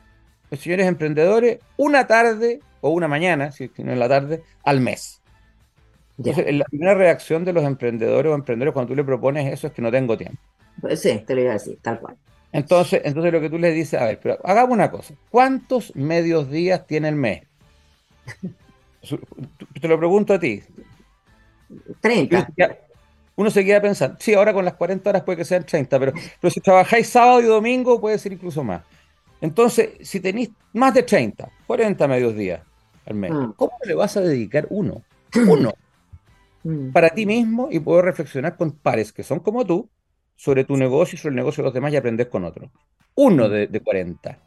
[0.52, 5.22] señores emprendedores, una tarde o una mañana, si no es la tarde, al mes.
[6.18, 9.74] Entonces, la primera reacción de los emprendedores o emprendedores cuando tú le propones eso es
[9.74, 10.40] que no tengo tiempo.
[10.80, 12.18] Pues sí, te lo iba a decir, tal cual.
[12.52, 15.16] Entonces, entonces lo que tú le dices, a ver, pero hagamos una cosa.
[15.30, 17.44] ¿Cuántos medios días tiene el mes?
[19.82, 20.64] Te lo pregunto a ti.
[22.00, 22.48] 30.
[23.36, 26.14] Uno se queda pensando, sí, ahora con las 40 horas puede que sean 30, pero,
[26.40, 28.84] pero si trabajáis sábado y domingo puede ser incluso más.
[29.42, 32.62] Entonces, si tenéis más de 30, 40 medios días
[33.06, 33.52] al mes, mm.
[33.58, 35.04] ¿cómo le vas a dedicar uno?
[35.48, 35.74] Uno.
[36.64, 36.92] Mm.
[36.92, 39.90] Para ti mismo y poder reflexionar con pares que son como tú,
[40.36, 42.70] sobre tu negocio y sobre el negocio de los demás y aprender con otros.
[43.16, 44.40] Uno de, de 40.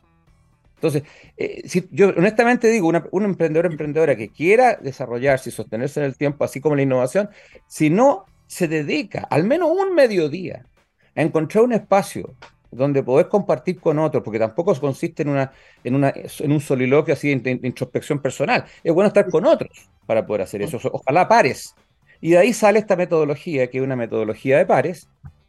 [0.76, 1.02] Entonces,
[1.36, 6.00] eh, si, yo honestamente digo, una, un emprendedor o emprendedora que quiera desarrollarse y sostenerse
[6.00, 7.30] en el tiempo, así como la innovación,
[7.66, 10.66] si no se dedica al menos un mediodía
[11.14, 12.34] a encontrar un espacio
[12.70, 17.14] donde podés compartir con otros, porque tampoco consiste en, una, en, una, en un soliloquio
[17.14, 18.64] así de, introspección personal.
[18.84, 20.78] Es bueno estar con otros para poder hacer eso.
[20.92, 21.74] Ojalá pares.
[22.20, 25.08] Y de ahí sale esta metodología, que es una metodología de pares,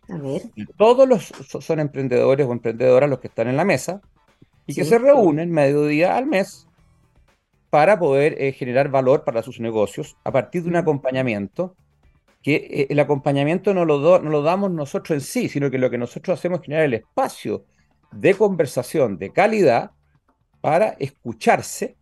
[0.10, 0.42] A ver.
[0.78, 4.02] Todos los son emprendedores o emprendedoras los que están en la mesa
[4.66, 6.68] y que se reúnen medio día al mes
[7.70, 11.76] para poder eh, generar valor para sus negocios a partir de un acompañamiento
[12.48, 15.90] que eh, el acompañamiento no lo, no lo damos nosotros en sí, sino que lo
[15.90, 17.66] que nosotros hacemos es generar el espacio
[18.14, 19.92] de conversación de calidad
[20.62, 21.98] para escucharse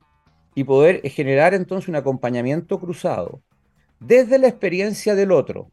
[0.53, 3.41] y poder eh, generar entonces un acompañamiento cruzado
[3.99, 5.71] desde la experiencia del otro,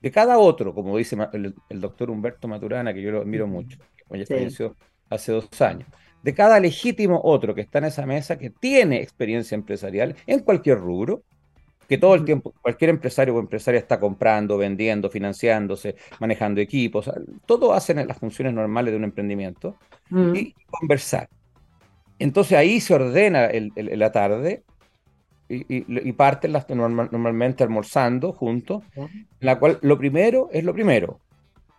[0.00, 3.76] de cada otro, como dice el, doctor Humberto Maturana, que yo lo admiro mucho,
[4.08, 4.76] que falleció
[5.10, 5.86] hace dos años,
[6.22, 10.78] de cada legítimo otro que está en esa mesa, que tiene experiencia empresarial en cualquier
[10.78, 11.22] rubro,
[11.90, 17.10] que todo el tiempo, cualquier empresario o empresaria está comprando, vendiendo, financiándose, manejando equipos,
[17.46, 19.76] todo hacen las funciones normales de un emprendimiento,
[20.08, 21.28] y conversar.
[22.20, 24.62] Entonces ahí se ordena la tarde
[25.48, 28.84] y, parten las, normalmente almorzando juntos,
[29.40, 31.18] la cual lo primero es lo primero,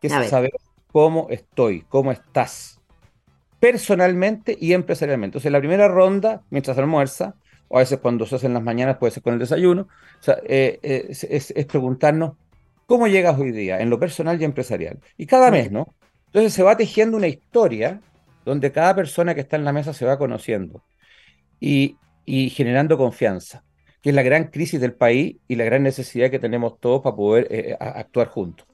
[0.02, 0.52] que es saber
[0.92, 2.82] cómo estoy, cómo estás,
[3.62, 5.38] personalmente y empresarialmente.
[5.38, 7.36] Entonces, la primera ronda, mientras almuerza,
[7.72, 9.88] o a veces cuando se hacen las mañanas, puede ser con el desayuno,
[10.44, 12.34] eh, eh, es, preguntarnos
[12.86, 15.00] cómo llegas hoy día, en lo personal y empresarial.
[15.18, 15.96] Y cada mes, ¿no?
[16.26, 18.02] Entonces se va tejiendo una historia
[18.44, 20.84] donde cada persona que está en la mesa se va conociendo.
[21.62, 23.64] Y, y generando confianza,
[24.02, 27.16] que es la gran crisis del país y la gran necesidad que tenemos todos para
[27.16, 28.68] poder eh, actuar juntos.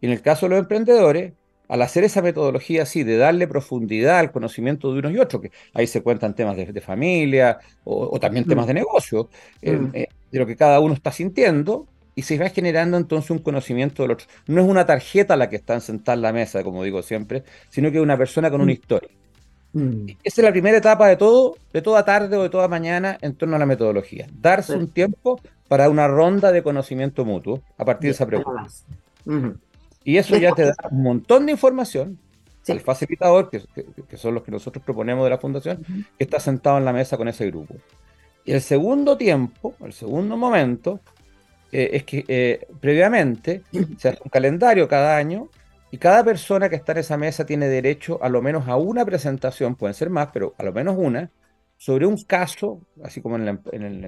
[0.00, 1.34] Y en el caso de los emprendedores,
[1.70, 5.52] al hacer esa metodología así, de darle profundidad al conocimiento de unos y otros, que
[5.72, 8.68] ahí se cuentan temas de, familia o, también temas mm.
[8.68, 9.28] de negocio,
[9.62, 9.90] eh, mm.
[9.94, 14.02] eh, de lo que cada uno está sintiendo, y se va generando entonces un conocimiento
[14.02, 14.26] del otro.
[14.48, 17.90] No es una tarjeta la que está sentada en la mesa, como digo siempre, sino
[17.92, 18.74] que es una persona con una mm.
[18.74, 19.10] historia.
[19.72, 20.06] Mm.
[20.24, 23.36] Esa es la primera etapa de todo, de toda tarde o de toda mañana en
[23.36, 24.26] torno a la metodología.
[24.32, 28.66] Darse un tiempo para una ronda de conocimiento mutuo a partir de esa pregunta.
[30.04, 32.18] Y eso ya te da un montón de información
[32.68, 36.84] al facilitador, que, son los que nosotros proponemos de la fundación, que está sentado en
[36.84, 37.74] la mesa con ese grupo.
[38.44, 41.00] Y el segundo tiempo, el segundo momento,
[41.72, 43.62] eh, es que eh, previamente
[43.98, 45.48] se hace un calendario cada año
[45.90, 49.04] y cada persona que está en esa mesa tiene derecho a lo menos a una
[49.04, 51.30] presentación, pueden ser más, pero a lo menos una,
[51.76, 53.44] sobre un caso, así como en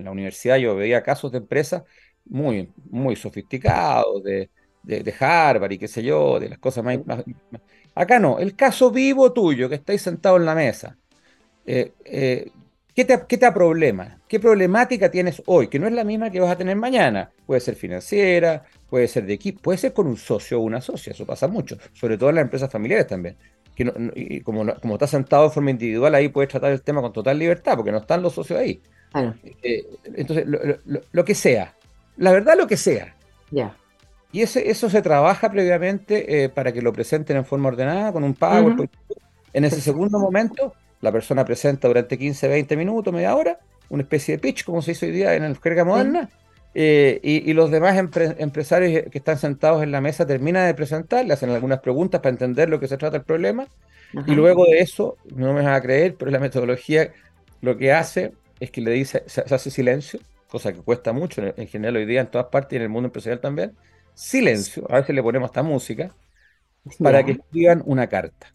[0.05, 1.83] la, universidad yo veía casos de empresas
[2.25, 4.51] muy, muy sofisticados, de,
[4.83, 6.99] de, Harvard y qué sé yo, de las cosas más,
[7.95, 10.97] Acá no, el caso vivo tuyo, que estáis sentado en la mesa.
[11.67, 12.51] Eh, eh,
[12.95, 14.19] ¿qué, te, ¿Qué te problema?
[14.27, 15.69] ¿Qué problemática tienes hoy?
[15.69, 17.31] Que no es la misma que vas a tener mañana.
[17.47, 21.13] Puede ser financiera, puede ser de equipo, puede ser con un socio o una socia,
[21.13, 23.37] eso pasa mucho, sobre todo en las empresas familiares también.
[23.75, 27.13] Que y como, como está sentado de forma individual, ahí puedes tratar el tema con
[27.13, 28.81] total libertad, porque no están los socios ahí.
[29.63, 31.75] Eh, entonces, lo, que sea,
[32.17, 33.15] la verdad, lo que sea.
[33.51, 33.77] Ya.
[34.33, 38.25] Y ese, eso se trabaja previamente eh, para que lo presenten en forma ordenada, con
[38.25, 38.75] un pago.
[39.53, 43.59] En ese segundo momento, la persona presenta durante 15, 20 minutos, media hora,
[43.91, 46.31] una especie de pitch, como se hizo hoy día en el jerga moderna,
[46.75, 51.35] eh, y, los demás empresarios que están sentados en la mesa terminan de presentar, le
[51.35, 53.67] hacen algunas preguntas para entender lo que se trata el problema,
[54.27, 57.13] y luego de eso, no me van a creer, pero la metodología
[57.61, 61.67] lo que hace es que le dice, se, hace silencio, cosa que cuesta mucho en,
[61.67, 63.73] general hoy día en todas partes y en el mundo empresarial también,
[64.15, 66.15] silencio, a veces le ponemos esta música,
[66.99, 68.53] para que escriban una carta.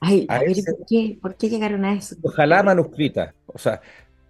[0.00, 1.18] Ay, a, ver, ¿por, qué?
[1.20, 2.16] ¿por qué llegaron a eso?
[2.22, 3.80] Ojalá manuscrita, o sea,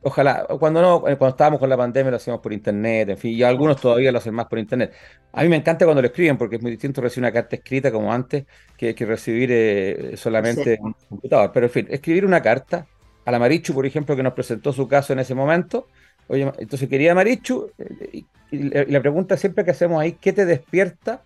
[0.03, 3.33] Ojalá, cuando no, eh, cuando estábamos con la pandemia lo hacíamos por internet, en fin,
[3.33, 4.95] y algunos todavía lo hacen más por internet.
[5.33, 7.93] A mí me encanta cuando lo escriben porque es muy distinto recibir una carta escrita
[7.93, 8.47] como antes
[8.79, 11.51] que, que recibir eh, solamente en un computador.
[11.53, 12.87] Pero en fin, escribir una carta
[13.27, 15.87] a la Marichu, por ejemplo, que nos presentó su caso en ese momento.
[16.31, 21.23] Oye, entonces quería Marichu, eh, y, la pregunta siempre que hacemos ahí, ¿qué te despierta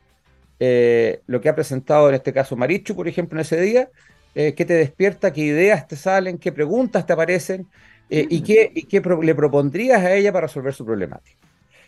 [1.27, 3.89] lo que ha presentado en este caso Marichu, por ejemplo, en ese día?
[4.35, 5.33] ¿Qué te despierta?
[5.33, 6.39] ¿Qué ideas te salen?
[6.39, 7.67] ¿Qué preguntas te aparecen?
[8.11, 11.37] Eh, y qué, le propondrías a ella para resolver su problemática.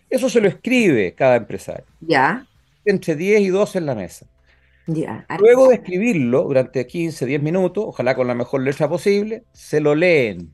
[0.09, 1.85] Eso se lo escribe cada empresario.
[2.01, 2.47] Ya.
[2.85, 4.27] Entre 10 y 12 en la mesa.
[4.87, 5.27] Ya.
[5.41, 9.95] Luego de escribirlo durante 15, 10 minutos, ojalá con la mejor letra posible, se lo
[9.95, 10.53] leen.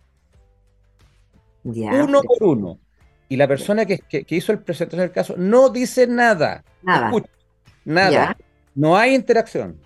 [1.64, 2.04] Ya.
[2.04, 2.78] Uno por uno.
[3.28, 6.64] Y la persona que, hizo el presentación del caso no dice nada.
[6.82, 7.12] Nada.
[7.84, 8.36] nada.
[8.74, 9.78] No hay interacción.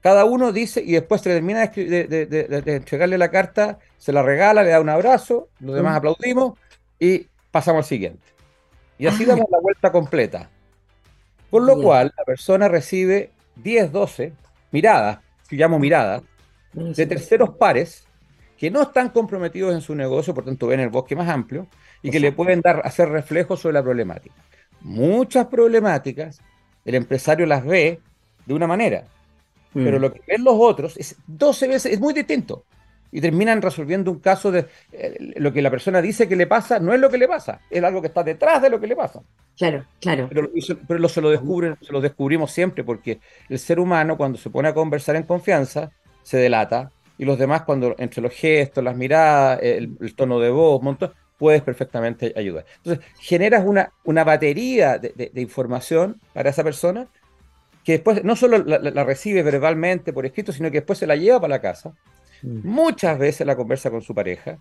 [0.00, 4.68] Cada uno dice y después se termina de, entregarle la carta, se la regala, le
[4.68, 6.58] da un abrazo, los demás aplaudimos
[6.98, 8.26] y pasamos al siguiente.
[8.98, 10.50] Y así damos la vuelta completa.
[11.50, 14.32] Con lo cual, la persona recibe 10, 12
[14.72, 16.22] miradas, que llamo miradas,
[16.74, 18.06] de terceros pares
[18.58, 21.66] que no están comprometidos en su negocio, por tanto ven el bosque más amplio
[22.02, 24.34] y que le pueden dar, hacer reflejos sobre la problemática.
[24.80, 26.40] Muchas problemáticas
[26.84, 28.00] el empresario las ve
[28.46, 29.04] de una manera,
[29.72, 30.00] pero mm.
[30.00, 32.64] lo que ven los otros es 12 veces, es muy distinto.
[33.10, 36.80] Y terminan resolviendo un caso de eh, lo que la persona dice que le pasa,
[36.80, 38.96] no es lo que le pasa, es algo que está detrás de lo que le
[38.96, 39.22] pasa.
[39.56, 40.28] Claro, claro.
[40.28, 40.50] Pero,
[40.88, 44.68] pero se, lo descubren, se lo descubrimos siempre, porque el ser humano cuando se pone
[44.68, 45.92] a conversar en confianza,
[46.24, 50.82] se delata, y los demás cuando entre los gestos, las miradas, el, tono de voz,
[50.82, 52.64] montón, puedes perfectamente ayudar.
[52.78, 57.08] Entonces, generas una, una batería de, información para esa persona
[57.84, 61.40] que después no solo la, recibe verbalmente por escrito, sino que después se la lleva
[61.40, 61.94] para la casa.
[62.42, 62.66] Mm.
[62.66, 64.58] Muchas veces la conversa con su pareja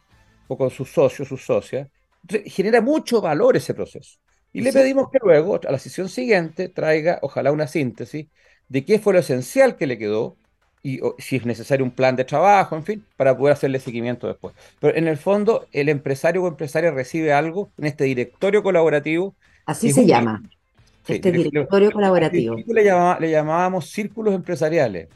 [0.47, 1.87] o con sus socios, sus socias.
[2.21, 4.19] Entonces, genera mucho valor ese proceso.
[4.51, 8.27] Y le pedimos que luego, a la sesión siguiente, traiga, ojalá, una síntesis
[8.69, 10.37] de qué fue lo esencial que le quedó
[10.83, 14.53] y si es necesario un plan de trabajo, en fin, para poder hacerle seguimiento después.
[14.81, 19.33] Pero en el fondo, el empresario o empresaria recibe algo en este directorio colaborativo.
[19.65, 20.43] Así se llama.
[21.07, 22.57] este directorio colaborativo.
[22.67, 25.07] Le, le, llamábamos círculos empresariales.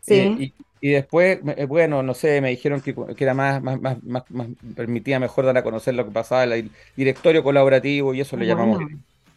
[0.00, 0.14] Sí.
[0.14, 4.48] Eh, y, después, eh, bueno, no sé, me dijeron que, era más, más, más, más,
[4.74, 8.46] permitía mejor dar a conocer lo que pasaba en el directorio colaborativo y eso le
[8.46, 8.82] llamamos.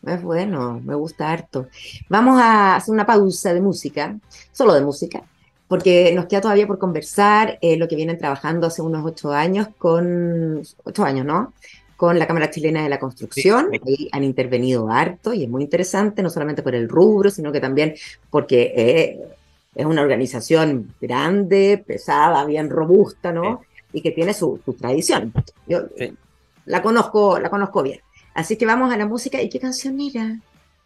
[0.05, 1.67] Es bueno, me gusta harto.
[2.09, 4.17] Vamos a hacer una pausa de música,
[4.51, 5.23] solo de música,
[5.71, 9.69] porque nos queda todavía por conversar eh, lo que vienen trabajando hace unos ocho años
[9.77, 11.53] con, ocho años, ¿no?
[11.95, 13.69] Con la Cámara Chilena de la Construcción.
[13.87, 17.61] Ahí han intervenido harto y es muy interesante, no solamente por el rubro, sino que
[17.61, 17.95] también
[18.29, 19.21] porque eh,
[19.73, 23.61] es una organización grande, pesada, bien robusta, ¿no?
[23.93, 25.31] Y que tiene su, tradición.
[25.67, 25.83] Yo
[26.65, 28.01] la conozco, la conozco bien.
[28.33, 29.41] Así que vamos a la música.
[29.41, 30.37] ¿Y qué canción era?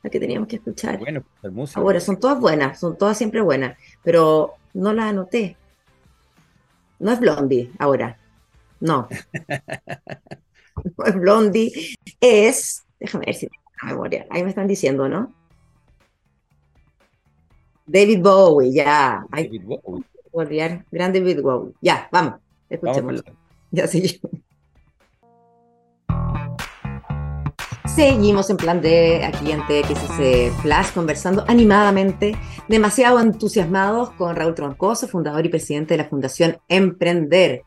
[0.04, 1.00] La que teníamos que escuchar.
[1.00, 1.80] Bueno, la música.
[1.80, 5.58] Ahora, son todas buenas, son todas siempre buenas, pero no la anoté.
[7.00, 8.18] No es Blondie ahora.
[8.80, 9.08] No.
[10.98, 11.96] no es Blondie.
[12.20, 12.84] Es.
[13.00, 14.28] Déjame ver si tengo la memoria.
[14.30, 15.34] Ahí me están diciendo, ¿no?
[17.86, 19.26] David Bowie, ya.
[19.30, 20.86] David Bowie.
[20.92, 21.74] Gran David Bowie.
[21.82, 22.36] Ya, vamos.
[22.70, 23.24] Escuchémoslo.
[23.72, 24.22] Ya sí.
[27.96, 32.36] Seguimos en plan de aquí en TXS Flash conversando animadamente,
[32.68, 37.62] demasiado entusiasmados con Raúl Troncoso, fundador y presidente de la Fundación Emprender.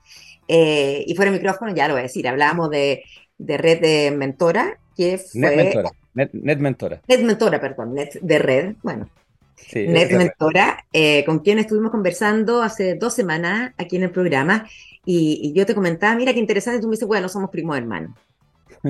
[0.46, 3.04] Eh, y fuera de micrófono, ya lo voy a decir, hablamos de,
[3.38, 5.40] Red de Mentora, que fue...
[5.40, 5.90] Net Mentora.
[6.12, 7.00] Net, Mentora.
[7.08, 9.08] Net Mentora, perdón, Net de Red, bueno.
[9.74, 14.68] Net Mentora, eh, con quien estuvimos conversando hace dos semanas aquí en el programa,
[15.06, 18.12] y, y yo te comentaba, mira qué interesante, tú me dices, bueno, somos primos hermanos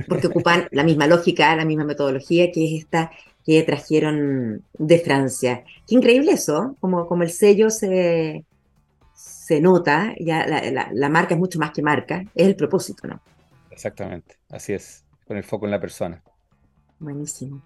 [0.09, 3.11] porque ocupan la misma lógica, la misma metodología que es esta
[3.45, 5.65] que trajeron de Francia.
[5.87, 8.45] Qué increíble eso, como, como el sello se,
[9.15, 13.21] se nota, ya la, marca es mucho más que marca, es el propósito, ¿no?
[13.71, 16.23] Exactamente, así es, con el foco en la persona.
[16.99, 17.63] Buenísimo.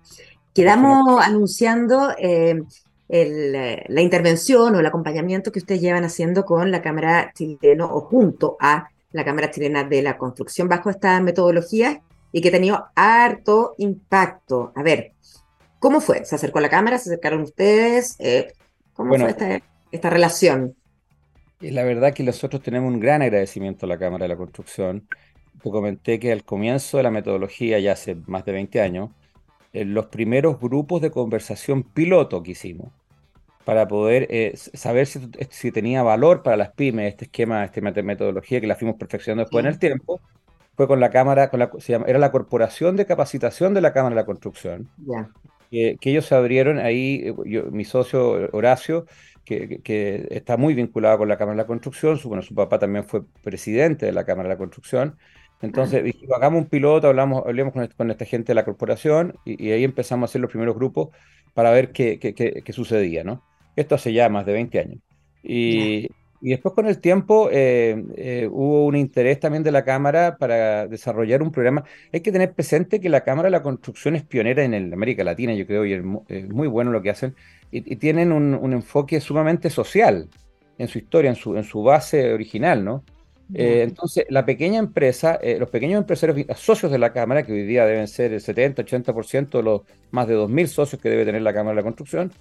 [0.55, 2.63] Quedamos anunciando eh,
[3.09, 8.57] la intervención o el acompañamiento que ustedes llevan haciendo con la Cámara Chilena o junto
[8.61, 12.03] a la Cámara Chilena de la Construcción bajo esta metodología
[12.33, 14.73] y que ha tenido harto impacto.
[14.75, 15.13] A ver,
[15.79, 16.25] ¿cómo fue?
[16.25, 16.99] ¿Se acercó a la cámara?
[16.99, 18.17] ¿Se acercaron ustedes?
[18.19, 18.53] Eh,
[18.95, 20.75] ¿Cómo fue esta, esta relación?
[21.61, 25.07] La verdad que nosotros tenemos un gran agradecimiento a la Cámara de la Construcción.
[25.63, 29.11] Te comenté que al comienzo de la metodología, ya hace más de 20 años,
[29.73, 32.93] en los primeros grupos de conversación piloto que hicimos,
[33.65, 38.61] para poder eh, saber si, si, tenía valor para las pymes este esquema, esta metodología
[38.61, 40.21] que la fuimos perfeccionando después en el tiempo,
[40.77, 43.93] fue con la Cámara, con la, se llama, era la Corporación de Capacitación de la
[43.93, 44.89] Cámara de la Construcción,
[45.71, 49.07] que, ellos se abrieron ahí, eh, mi socio Horacio,
[49.45, 52.79] que, que, está muy vinculado con la Cámara de la Construcción, su, bueno, su papá
[52.79, 55.19] también fue presidente de la Cámara de la Construcción,
[55.63, 59.71] entonces dijimos, hagamos un piloto, hablamos, hablemos con, con, esta gente de la corporación y,
[59.71, 61.11] ahí empezamos a hacer los primeros grupos
[61.55, 63.45] para ver qué, qué, qué, sucedía, ¿no?
[63.77, 64.99] Esto hace ya más de 20 años.
[65.45, 66.09] Y,
[66.43, 70.89] y después con el tiempo eh, eh, hubo un interés también de la Cámara para
[70.89, 71.85] desarrollar un programa.
[72.13, 75.55] Hay que tener presente que la Cámara de la Construcción es pionera en América Latina,
[75.55, 77.37] yo creo, y es, muy bueno lo que hacen.
[77.71, 80.29] Y, tienen un, enfoque sumamente social
[80.79, 83.05] en su historia, en su, en su base original, ¿no?
[83.55, 87.87] Eh, entonces, la pequeña empresa, los pequeños empresarios socios de la Cámara, que hoy día
[87.87, 91.77] deben ser el 70-80% de los más de 2.000 socios que debe tener la Cámara
[91.77, 92.33] de la Construcción,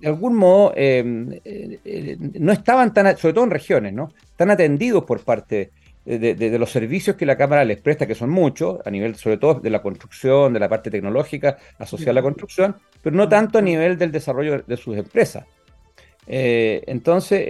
[0.00, 4.12] de algún modo em, eh, eh, no estaban tan, sobre todo en regiones, ¿no?
[4.36, 5.70] Tan atendidos por parte
[6.04, 9.54] de, los servicios que la Cámara les presta, que son muchos, a nivel sobre todo
[9.54, 13.62] de la construcción, de la parte tecnológica asociada a la construcción, pero no tanto a
[13.62, 15.46] nivel del desarrollo de sus empresas.
[16.26, 17.42] Eh, entonces,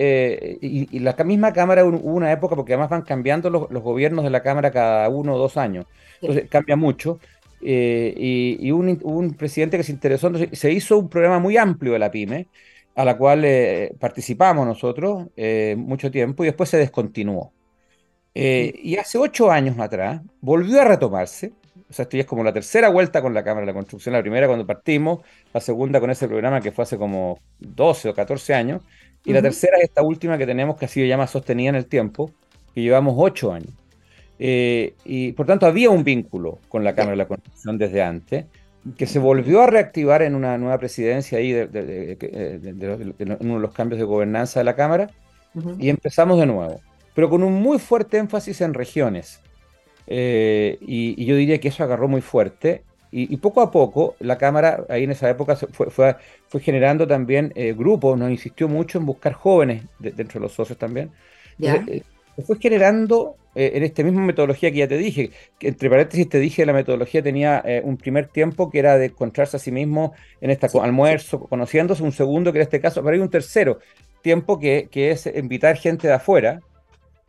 [0.60, 4.30] y, la misma Cámara hubo una época, porque además van cambiando los, los, gobiernos de
[4.30, 5.86] la Cámara cada uno o dos años,
[6.20, 7.18] entonces cambia mucho,
[7.64, 11.98] y, un, un, presidente que se interesó, entonces se hizo un programa muy amplio de
[11.98, 12.48] la pyme,
[12.94, 13.46] a la cual
[13.98, 15.28] participamos nosotros
[15.76, 17.52] mucho tiempo y después se descontinuó.
[18.34, 21.52] y hace ocho años atrás volvió a retomarse
[21.88, 24.14] o sea, esto ya es como la tercera vuelta con la Cámara de la Construcción,
[24.14, 25.20] la primera cuando partimos,
[25.52, 28.82] la segunda con ese programa que fue hace como 12 o 14 años,
[29.24, 31.76] y la tercera es esta última que tenemos que ha sido ya más sostenida en
[31.76, 32.32] el tiempo,
[32.74, 33.70] que llevamos 8 años.
[34.46, 38.44] Eh, y por tanto había un vínculo con la Cámara de la Construcción desde antes,
[38.98, 42.18] que se volvió a reactivar en una nueva presidencia ahí, de,
[43.18, 45.08] en uno de los cambios de gobernanza de la Cámara,
[45.78, 46.78] y empezamos de nuevo,
[47.14, 49.40] pero con un muy fuerte énfasis en regiones.
[50.06, 52.82] Eh, y, yo diría que eso agarró muy fuerte.
[53.10, 56.16] Y, poco a poco la Cámara, ahí en esa época, fue, fue,
[56.48, 60.76] fue generando también eh, grupos, nos insistió mucho en buscar jóvenes dentro de los socios
[60.76, 61.12] también.
[61.60, 62.02] Eh,
[62.44, 66.66] fue generando en esta misma metodología que ya te dije, que entre paréntesis te dije
[66.66, 70.66] la metodología tenía un primer tiempo que era de encontrarse a sí mismo en este
[70.78, 73.78] almuerzo, conociéndose, un segundo que en este caso, pero hay un tercero
[74.22, 76.60] tiempo que, que es invitar gente de afuera,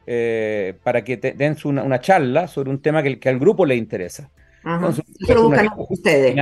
[0.08, 4.30] eh, para que den una, charla sobre un tema que, que al grupo le interesa.
[4.64, 6.36] Entonces, Eso lo buscan ustedes.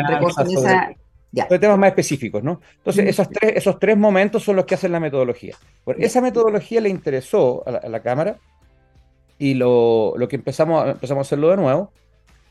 [1.47, 2.59] Sobre, temas más específicos, ¿no?
[2.77, 5.55] Entonces, esos, tres, esos tres momentos son los que hacen la metodología.
[5.97, 8.37] esa metodología le interesó a la, Cámara
[9.39, 11.91] y lo, lo, que empezamos, empezamos a hacerlo de nuevo.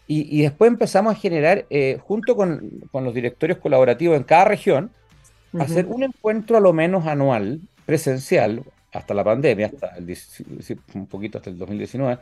[0.07, 4.45] Y, y después empezamos a generar, eh, junto con, con, los directorios colaborativos en cada
[4.45, 4.91] región,
[5.59, 8.63] hacer un encuentro a lo menos anual, presencial,
[8.93, 9.95] hasta la pandemia, hasta
[10.95, 12.19] un poquito hasta el 2019,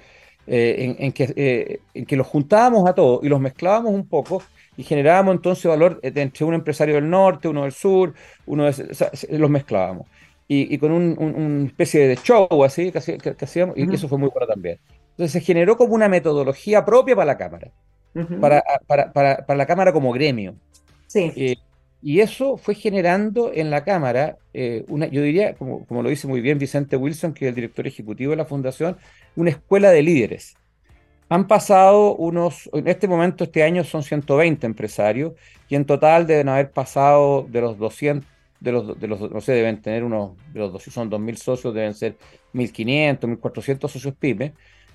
[0.46, 4.42] eh, en, que, eh, en que los juntábamos a todos y los mezclábamos un poco
[4.76, 8.14] y generábamos entonces valor entre un empresario del norte, uno del sur,
[8.46, 10.06] uno los mezclábamos.
[10.53, 12.98] Y, con una especie de show así que,
[13.40, 14.80] hacíamos, y eso fue muy bueno también.
[15.11, 17.70] Entonces se generó como una metodología propia para la Cámara,
[18.40, 20.57] para, para, para, para, la Cámara como gremio.
[21.07, 21.32] Sí.
[21.36, 21.57] Eh,
[22.03, 26.26] y eso fue generando en la Cámara, eh, una, yo diría, como, como, lo dice
[26.26, 28.96] muy bien Vicente Wilson, que es el director ejecutivo de la Fundación,
[29.36, 30.57] una escuela de líderes.
[31.28, 35.34] Han pasado unos, en este momento, este año son 120 empresarios,
[35.68, 38.28] y en total deben haber pasado de los 200,
[38.61, 41.94] de los, de los no sé, deben tener unos, de los son 2.000 socios, deben
[41.94, 42.16] ser
[42.54, 44.52] 1.500, 1.400 socios pymes,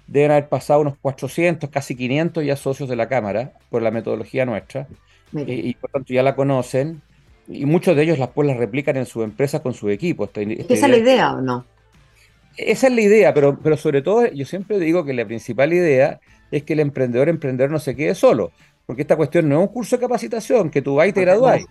[0.08, 4.46] deben haber pasado unos 400, casi 500 ya socios de la Cámara, por la metodología
[4.46, 4.88] nuestra
[5.34, 7.02] y, por tanto ya la conocen
[7.48, 10.30] y muchos de ellos las pues las replican en su empresa con su equipo.
[10.34, 11.66] ¿Esa es la idea o no?
[12.58, 16.22] Esa es la idea, pero, pero sobre todo yo siempre digo que la principal idea
[16.52, 18.52] es que el emprendedor emprendedor no se quede solo,
[18.86, 21.62] porque esta cuestión no es un curso de capacitación que tú vas y te gradúas,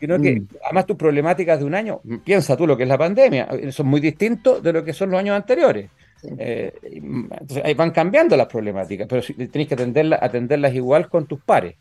[0.00, 0.48] sino que mm.
[0.64, 4.00] además tus problemáticas de un año, piensa tú lo que es la pandemia, son muy
[4.00, 5.90] distintos de lo que son los años anteriores.
[6.38, 11.40] Eh, entonces ahí van cambiando las problemáticas, pero tenés que atenderlas, atenderlas igual con tus
[11.40, 11.76] pares.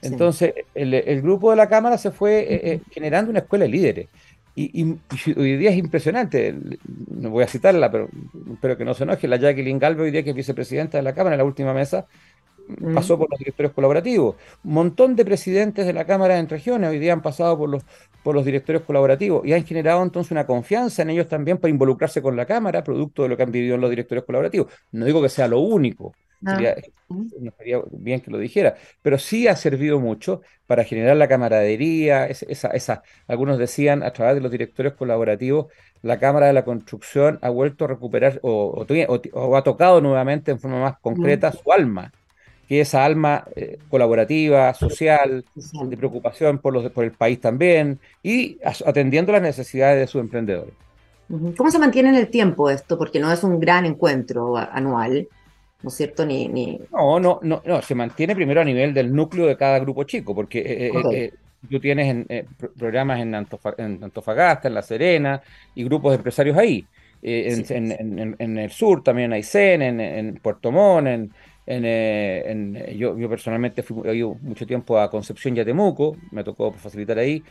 [0.00, 4.08] Entonces, el, grupo de la Cámara se fue eh, eh, generando una escuela de líderes.
[4.54, 4.96] Y,
[5.36, 6.52] hoy día es impresionante,
[7.08, 8.08] no voy a citarla, pero
[8.52, 11.14] espero que no se enoje, la Jacqueline Galvez, hoy día que es vicepresidenta de la
[11.14, 12.06] Cámara en la última mesa,
[12.94, 14.36] pasó por los directorios colaborativos.
[14.64, 17.84] Un montón de presidentes de la Cámara en regiones hoy día han pasado por los,
[18.22, 22.22] por los directorios colaborativos y han generado entonces una confianza en ellos también para involucrarse
[22.22, 24.72] con la Cámara, producto de lo que han vivido en los directorios colaborativos.
[24.92, 26.14] No digo que sea lo único,
[26.46, 26.76] Ah, sería,
[27.08, 32.26] no sería bien que lo dijera, pero sí ha servido mucho para generar la camaradería,
[32.26, 35.66] esa, esa, algunos decían a través de los directorios colaborativos,
[36.02, 38.86] la Cámara de la Construcción ha vuelto a recuperar o,
[39.32, 42.12] o, ha tocado nuevamente en forma más concreta su alma,
[42.68, 47.98] que es esa alma eh, colaborativa, social, de preocupación por, los, por el país también,
[48.22, 50.74] y atendiendo las necesidades de sus emprendedores.
[51.56, 52.96] ¿Cómo se mantiene en el tiempo esto?
[52.96, 55.28] Porque no es un gran encuentro anual.
[55.82, 56.26] ¿no es cierto?
[56.26, 56.80] Ni, ni...
[56.92, 60.34] No, no, no, no, se mantiene primero a nivel del núcleo de cada grupo chico,
[60.34, 61.32] porque eh, eh, eh,
[61.70, 62.26] tú tienes
[62.76, 65.40] programas en, Antofagasta, en La Serena,
[65.74, 66.84] y grupos de empresarios ahí.
[67.22, 71.32] en, el sur también hay CEN, en, Puerto Montt, en,
[72.96, 76.72] yo, yo, personalmente fui he ido mucho tiempo a Concepción y a Temuco, me tocó
[76.72, 77.42] facilitar ahí.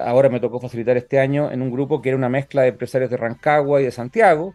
[0.00, 3.10] ahora me tocó facilitar este año en un grupo que era una mezcla de empresarios
[3.10, 4.54] de Rancagua y de Santiago,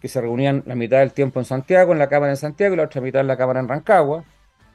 [0.00, 2.76] que se reunían la mitad del tiempo en Santiago, en la Cámara en Santiago, y
[2.76, 4.24] la otra mitad en la Cámara en Rancagua.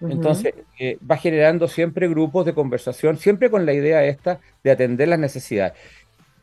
[0.02, 5.08] Entonces, eh, va generando siempre grupos de conversación, siempre con la idea esta de atender
[5.08, 5.74] las necesidades.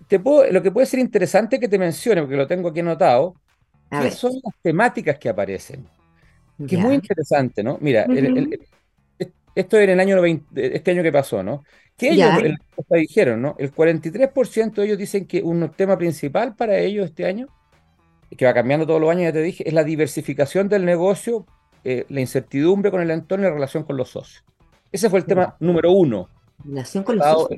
[0.08, 3.34] Te puedo, lo que puede ser interesante que te mencione, porque lo tengo aquí anotado,
[3.90, 5.86] ¿qué son las temáticas que aparecen?
[6.66, 7.78] Que es muy interesante, ¿no?
[7.80, 8.06] Mira,
[9.54, 11.64] esto era el año 20, este año que pasó, ¿no?
[11.96, 12.30] Que ellos
[12.90, 13.56] dijeron, ¿no?
[13.58, 17.48] El 43% de ellos dicen que un tema principal para ellos este año
[18.36, 21.46] que va cambiando todos los años, ya te dije, es la diversificación del negocio,
[21.82, 24.44] eh, la incertidumbre con el entorno y la relación con los socios.
[24.92, 26.28] Ese fue el tema número uno.
[26.64, 27.48] Relación con los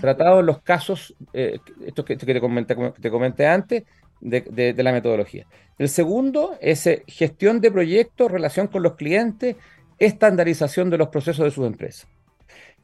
[0.00, 3.84] Tratado en los casos, eh, esto que, te, comenté, te comenté antes,
[4.20, 5.46] de, la metodología.
[5.78, 9.56] El segundo es eh, gestión de proyectos, relación con los clientes,
[9.98, 12.06] estandarización de los procesos de sus empresas.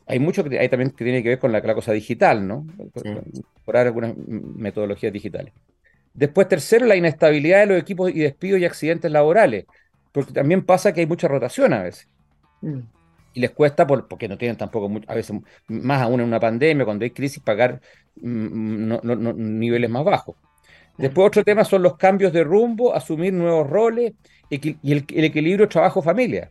[0.07, 2.67] Hay mucho que hay también que tiene que ver con la, cosa digital, ¿no?
[3.65, 5.53] Por, algunas metodologías digitales.
[6.15, 9.67] Después, tercero, la inestabilidad de los equipos y despidos y accidentes laborales,
[10.13, 12.09] porque también pasa que hay mucha rotación a veces.
[12.63, 12.81] Mm.
[13.35, 17.05] Y les cuesta, porque no tienen tampoco, a veces, más aún en una pandemia, cuando
[17.05, 17.83] hay crisis, pagar
[18.23, 20.37] mm, mm, niveles más bajos.
[20.99, 24.13] Después otro tema son los cambios de rumbo, asumir nuevos roles
[24.49, 26.51] y el, equilibrio trabajo-familia.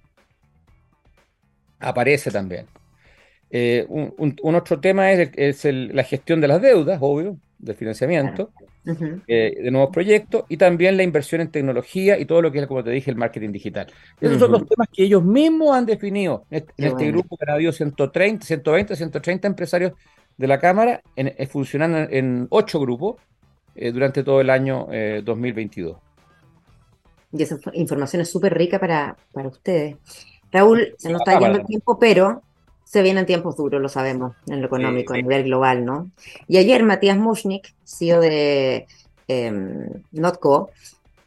[1.79, 2.65] Aparece también.
[3.49, 8.51] Eh, un, otro tema es, la gestión de las deudas, obvio, del financiamiento,
[9.27, 12.67] eh, de nuevos proyectos y también la inversión en tecnología y todo lo que es,
[12.67, 13.87] como te dije, el marketing digital.
[14.21, 17.71] Esos son los temas que ellos mismos han definido en este, grupo que ha habido
[17.71, 19.93] 130, 120, 130 empresarios
[20.37, 23.15] de la Cámara, en, eh, funcionando en ocho grupos
[23.75, 24.87] eh, durante todo el año
[25.23, 25.97] 2022.
[27.31, 29.97] Y esa información es súper rica para, para ustedes.
[30.51, 32.41] Raúl, se nos está yendo el tiempo, pero
[32.85, 36.11] se vienen tiempos duros, lo sabemos, en lo económico, a nivel global, ¿no?
[36.47, 38.87] Y ayer Matías Mushnik, CEO de
[39.27, 40.69] em, Notco,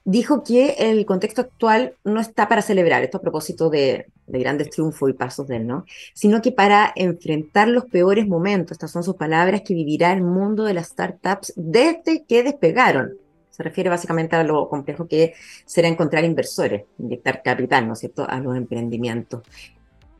[0.08, 5.10] dijo que el contexto actual no está para celebrar, esto a propósito de, grandes triunfos
[5.10, 5.84] y pasos de él, ¿no?
[6.14, 10.64] Sino que para enfrentar los peores momentos, estas son sus palabras, que vivirá el mundo
[10.64, 13.18] de las startups desde que despegaron.
[13.50, 15.34] Se refiere básicamente a lo complejo que
[15.66, 19.42] será encontrar inversores, inyectar capital, ¿no es cierto?, a los emprendimientos.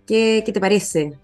[0.06, 1.14] ¿Qué, qué te parece?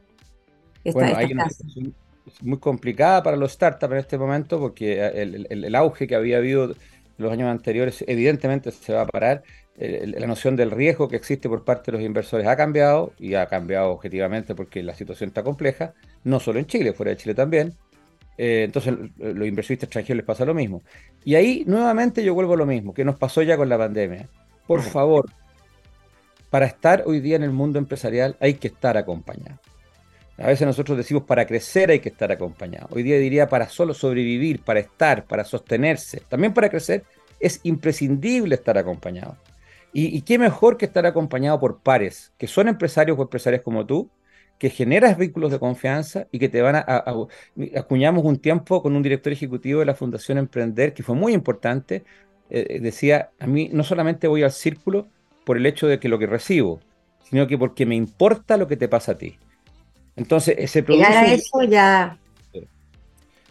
[0.91, 1.95] bueno, hay una situación
[2.41, 6.75] muy complicada para los startups en este momento porque el, auge que había habido
[7.17, 9.43] los años anteriores evidentemente se va a parar.
[9.77, 13.47] la noción del riesgo que existe por parte de los inversores ha cambiado y ha
[13.47, 17.75] cambiado objetivamente porque la situación está compleja, no solo en Chile, fuera de Chile también.
[18.37, 20.83] Eh, entonces, los inversionistas extranjeros les pasa lo mismo.
[21.25, 24.29] Y ahí nuevamente yo vuelvo a lo mismo, que nos pasó ya con la pandemia.
[24.67, 25.27] Por favor,
[26.51, 29.59] para estar hoy día en el mundo empresarial hay que estar acompañado.
[30.37, 32.89] A veces nosotros decimos para crecer hay que estar acompañado.
[32.91, 36.23] Hoy día diría para solo sobrevivir, para estar, para sostenerse.
[36.29, 37.05] También para crecer
[37.39, 39.37] es imprescindible estar acompañado.
[39.97, 44.11] Y, qué mejor que estar acompañado por pares, que son empresarios o empresarias como tú,
[44.59, 47.05] que generas vínculos de confianza y que te van a,
[47.77, 52.03] acuñamos un tiempo con un director ejecutivo de la Fundación Emprender, que fue muy importante.
[52.51, 55.07] Eh, decía, a mí no solamente voy al círculo
[55.45, 56.81] por el hecho de que lo que recibo,
[57.23, 59.39] sino que porque me importa lo que te pasa a ti.
[60.17, 61.09] Entonces, ese producto.
[61.09, 62.19] Llegar a eso ya.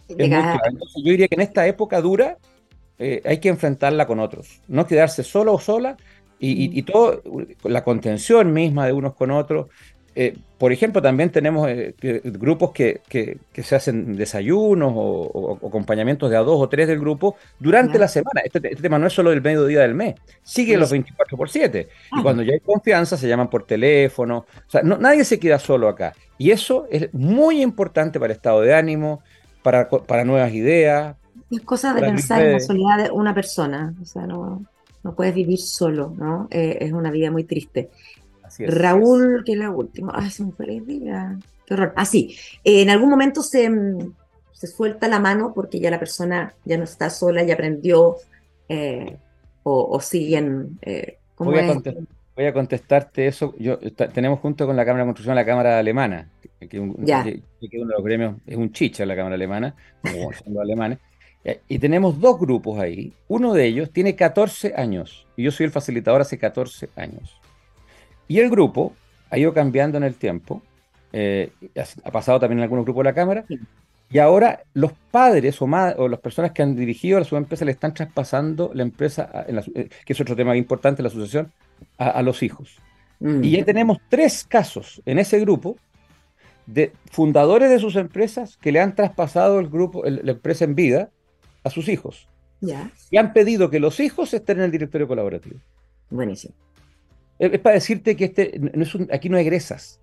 [0.08, 0.16] yo
[1.10, 2.38] diría que en esta época dura
[2.98, 5.96] eh, hay que enfrentarla con otros, no quedarse solo o sola
[6.38, 7.22] y, y, todo,
[7.62, 9.68] la contención misma de unos con otros,
[10.16, 11.94] eh, por ejemplo, también tenemos eh,
[12.24, 13.02] grupos que,
[13.52, 18.40] se hacen desayunos o, acompañamientos de a dos o tres del grupo durante la semana.
[18.44, 21.88] Este, este, tema no es solo del mediodía del mes, sigue los 24 por 7.
[22.16, 24.46] Y cuando ya hay confianza, se llaman por teléfono.
[24.66, 26.14] O sea, nadie se queda solo acá.
[26.38, 29.22] Y eso es muy importante para el estado de ánimo,
[29.62, 31.16] para, para nuevas ideas.
[31.50, 33.94] Es cosa de pensar en la soledad de una persona.
[34.00, 34.64] O sea, no,
[35.04, 36.48] no puedes vivir solo, ¿no?
[36.50, 37.90] Eh, es una vida muy triste.
[38.58, 40.12] Raúl, que es la última.
[40.14, 41.38] Ay, se me fue la idea.
[41.66, 41.92] Qué horror.
[41.96, 42.36] Ah, sí.
[42.62, 43.70] en algún momento se,
[44.52, 48.16] se, suelta la mano porque ya la persona ya no está sola, ya aprendió
[48.68, 49.16] eh,
[49.62, 50.78] o, siguen.
[50.82, 53.54] Eh, voy, a contestarte eso.
[53.58, 53.78] Yo,
[54.12, 56.28] tenemos junto con la Cámara de Construcción la Cámara Alemana,
[56.68, 60.98] que, uno de los gremios es un chicha la Cámara Alemana, como son los alemanes.
[61.44, 63.12] Eh, y tenemos dos grupos ahí.
[63.28, 67.38] Uno de ellos tiene 14 años y yo soy el facilitador hace 14 años.
[68.28, 68.94] Y el grupo
[69.30, 70.62] ha ido cambiando en el tiempo,
[71.12, 71.52] eh,
[72.04, 73.44] ha pasado también en algunos grupos de la Cámara,
[74.10, 77.72] y ahora los padres o, o las personas que han dirigido a su empresa le
[77.72, 81.52] están traspasando la empresa, eh, que es otro tema importante, la asociación,
[81.98, 82.76] a, los hijos.
[83.20, 83.44] Mm.
[83.44, 85.76] Y ya tenemos tres casos en ese grupo
[86.66, 91.10] de fundadores de sus empresas que le han traspasado el grupo, la empresa en vida
[91.62, 92.28] a sus hijos.
[93.10, 95.58] Y han pedido que los hijos estén en el directorio colaborativo.
[96.10, 96.54] Buenísimo.
[97.52, 100.00] Es para decirte que este no es aquí no egresas.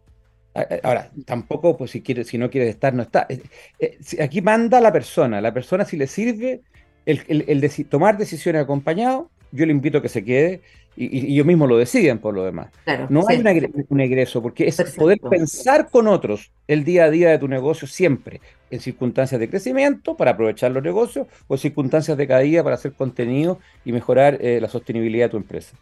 [0.84, 3.26] Ahora, tampoco, pues si quieres, si no quieres estar, no está.
[3.30, 3.42] Eh,
[3.80, 5.40] eh, aquí manda la persona.
[5.40, 6.62] La persona, si le sirve
[7.06, 10.62] el, el, tomar decisiones acompañado, yo le invito a que se quede
[10.96, 12.70] y, ellos mismos lo deciden por lo demás.
[13.10, 13.42] no hay
[13.88, 17.88] un egreso, porque es poder pensar con otros el día a día de tu negocio
[17.88, 22.76] siempre, en circunstancias de crecimiento para aprovechar los negocios o en circunstancias de caída para
[22.76, 25.78] hacer contenido y mejorar eh, la sostenibilidad de tu empresa.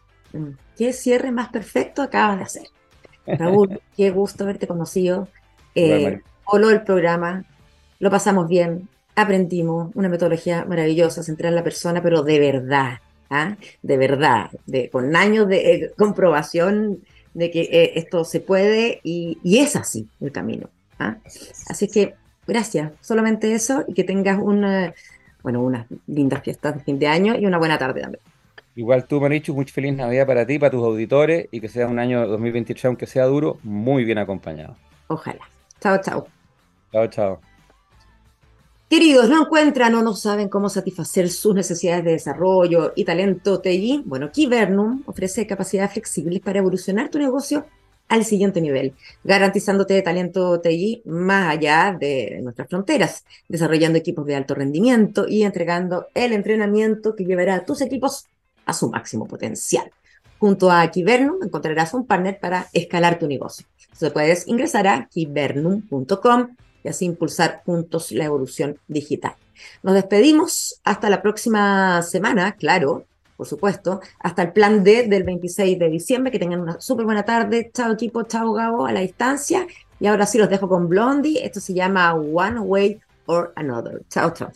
[0.77, 2.67] ¿Qué cierre más perfecto acabas de hacer?
[3.25, 5.27] Raúl, qué gusto haberte conocido.
[5.75, 6.21] Eh,
[6.53, 7.45] el programa,
[7.99, 12.99] lo pasamos bien, aprendimos una metodología maravillosa, centrada en la persona, pero de verdad,
[13.29, 13.55] ¿ah?
[13.81, 16.99] de verdad, de, con años de eh, comprobación
[17.33, 20.69] de que eh, esto se puede y, es así el camino.
[20.97, 21.17] ¿ah?
[21.67, 22.15] Así que
[22.47, 24.93] gracias, solamente eso y que tengas una,
[25.43, 28.23] bueno, unas lindas fiestas de fin de año y una buena tarde también.
[28.79, 31.99] Igual tú, Marichu, muy feliz Navidad para ti, para tus auditores y que sea un
[31.99, 34.77] año 2023, aunque sea duro, muy bien acompañado.
[35.07, 35.49] Ojalá.
[35.81, 36.27] Chao, chao.
[36.93, 37.41] Chao, chao.
[38.89, 44.03] Queridos, no encuentran o no saben cómo satisfacer sus necesidades de desarrollo y talento TI.
[44.05, 47.65] Bueno, Kibernum ofrece capacidades flexibles para evolucionar tu negocio
[48.07, 48.93] al siguiente nivel,
[49.25, 56.07] garantizándote talento TI más allá de nuestras fronteras, desarrollando equipos de alto rendimiento y entregando
[56.13, 58.29] el entrenamiento que llevará a tus equipos
[58.69, 59.91] a su máximo potencial.
[60.39, 63.65] Junto a Kibernum encontrarás un partner para escalar tu negocio.
[63.83, 69.33] Entonces puedes ingresar a kibernum.com y así impulsar juntos la evolución digital.
[69.83, 73.05] Nos despedimos hasta la próxima semana, claro,
[73.35, 76.29] por supuesto, hasta el plan D del 26 de diciembre.
[76.29, 77.71] Que tengan una súper buena tarde.
[77.73, 79.65] Chao equipo, chao Gabo a la distancia.
[79.97, 81.45] Y ahora sí los dejo con Blondie.
[81.45, 84.01] Esto se llama One Way or Another.
[84.09, 84.51] Chao, chao.